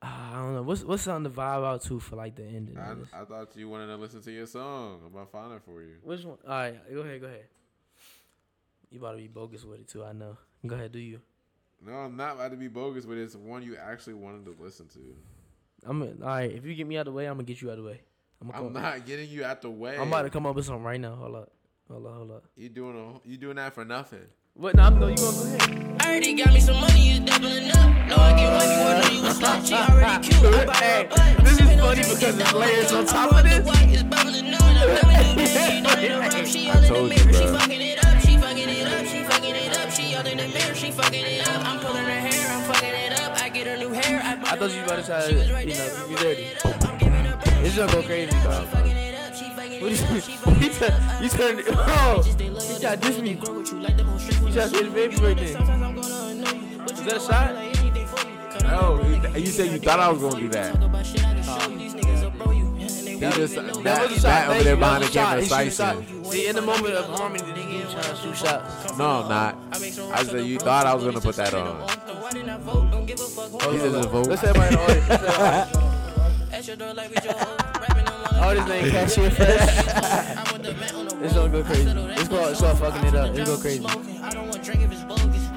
[0.00, 0.62] Ah, I don't know.
[0.62, 2.78] What's what's something to vibe out to for like the ending?
[2.78, 3.08] I, of this?
[3.12, 5.00] I thought you wanted to listen to your song.
[5.04, 5.94] I'm gonna find it for you.
[6.02, 6.38] Which one?
[6.46, 7.46] All right, go ahead, go ahead.
[8.90, 10.04] You about to be bogus with it too.
[10.04, 10.38] I know.
[10.66, 11.20] Go ahead, do you?
[11.84, 14.88] No, I'm not about to be bogus, but it's one you actually wanted to listen
[14.88, 15.16] to.
[15.86, 16.50] I'm all right.
[16.50, 17.90] If you get me out of the way, I'm gonna get you out of the
[17.90, 18.00] way.
[18.40, 19.96] I'm, I'm not getting you out the way.
[19.96, 21.16] I'm about to come up with something right now.
[21.16, 21.52] Hold up,
[21.90, 22.44] hold up, hold up.
[22.56, 24.26] You doing a, you doing that for nothing.
[24.58, 24.74] What?
[24.74, 25.06] No, I'm no.
[25.06, 25.96] You gonna go ahead.
[26.00, 27.94] I already got me some money, you doubling up.
[28.10, 29.62] No, I get wifey, I know you slut.
[29.62, 30.52] She already cute.
[30.52, 31.44] I buy her a butt.
[31.44, 33.64] This is funny because it's there's layers on top of this.
[33.64, 34.60] White is bubbling up.
[34.60, 36.46] I'm dumbing the bitch, she done it a rub.
[36.48, 37.54] She all in the told you, mirror, she bro.
[37.54, 38.18] fucking it up.
[38.18, 39.90] She fucking it up, she fucking it up.
[39.92, 41.64] She all in the mirror, she fucking it up.
[41.64, 43.40] I'm pulling her hair, I'm fucking it up.
[43.40, 44.20] I get her new hair.
[44.24, 45.34] I, I thought you was about to try to,
[45.70, 46.42] you know, you dirty.
[46.42, 46.82] it up.
[46.82, 47.62] I'm giving her back.
[47.62, 49.07] This gonna go crazy, dog.
[49.80, 51.22] What it you, you, it up.
[51.22, 53.30] you turned, oh, they loyal, you tried diss me.
[53.30, 55.48] you like them on straight You tried to hit his baby right there.
[55.52, 56.78] Sometimes I'm gonna annoy you.
[56.78, 57.32] But you that a shot?
[57.32, 58.34] I do anything for you.
[58.50, 60.74] Cut No, you- you said you thought I was gonna do that.
[60.74, 61.78] Talk about shit I can show you.
[61.78, 62.66] These niggas will bro you.
[62.66, 64.22] And they He just that, That was a shot.
[64.22, 65.88] that over there behind the That was a shot.
[65.94, 68.98] camera shoot See, in the moment of harmony, the nigga trying to shoot shots.
[68.98, 69.56] No, I'm not.
[70.12, 71.76] I said you thought I was gonna put that on.
[72.20, 72.90] Why didn't I vote?
[72.90, 73.24] Don't give a
[73.72, 74.26] He doesn't vote.
[74.26, 75.08] Let's everybody in the audience.
[75.08, 75.88] Let's say everybody.
[76.52, 77.34] At your door like we your
[78.40, 79.88] Oh, this name Cashier Fresh.
[79.88, 81.90] I want the man on It's gonna go crazy.
[81.90, 83.34] It's gonna start fucking it up.
[83.34, 83.80] It's go crazy.
[83.80, 84.20] Smoking.
[84.22, 85.48] I don't want drink if it's bogus.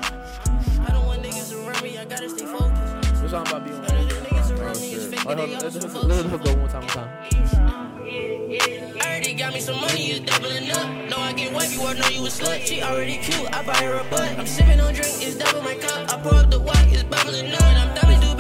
[0.87, 1.97] I don't want niggas around me.
[1.97, 3.21] I gotta stay focused.
[3.21, 5.19] What's on about being None of them niggas around me is fake.
[5.19, 7.09] Hold They on, let's some let's- let's go one time, one time.
[8.03, 10.87] I already got me some money, you doubling up.
[11.09, 12.65] No, I get white, you know you a slut.
[12.65, 14.37] She already cute, I buy her a butt.
[14.39, 16.11] I'm sipping on drink, it's double my cup.
[16.13, 17.61] I pour up the white, it's bubbling up.
[17.61, 18.30] I'm dumbing do bad,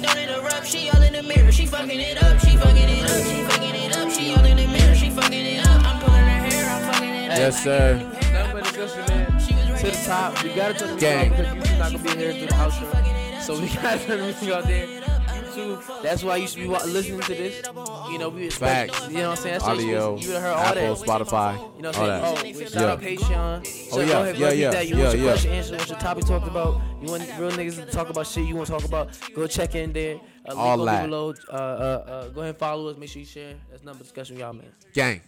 [0.00, 0.66] she don't interrupt.
[0.66, 2.40] She all in the mirror, she fucking it up.
[2.40, 4.10] She fucking it up, she fucking it up.
[4.10, 5.82] She all in the mirror, she fucking it up.
[5.84, 7.38] I'm pulling her hair, I'm fucking it up.
[7.38, 7.96] Yes, sir.
[8.32, 9.40] Nothing but discussion, man.
[9.40, 10.42] She was right To the top.
[10.42, 11.30] We gotta turn the music Gang.
[11.30, 13.42] because you're not gonna be here through the outro.
[13.42, 14.99] So we gotta turn the music out there.
[15.54, 16.02] YouTube.
[16.02, 17.62] That's why you should be listening to this.
[18.10, 18.94] You know, we expect.
[18.94, 19.08] Facts.
[19.08, 19.58] You know what I'm saying?
[19.60, 21.06] That's you Audio, You have heard all Apple, that.
[21.06, 22.56] Spotify, You know what I'm saying?
[22.56, 22.92] Oh, shout Yeah.
[22.92, 23.66] out Patreon.
[23.66, 24.88] So Oh, go yeah, ahead, yeah, go hit yeah, that.
[24.88, 25.32] You yeah, want your yeah.
[25.32, 25.76] question answered?
[25.78, 26.80] What's your topic talked about?
[27.02, 29.08] You want real niggas to talk about shit you want to talk about?
[29.34, 30.20] Go check in there.
[30.48, 31.04] Uh, All that.
[31.04, 31.34] below.
[31.50, 32.96] Uh, uh, uh, go ahead and follow us.
[32.96, 33.54] Make sure you share.
[33.70, 34.72] That's number discussion, y'all, man.
[34.94, 35.20] Gang.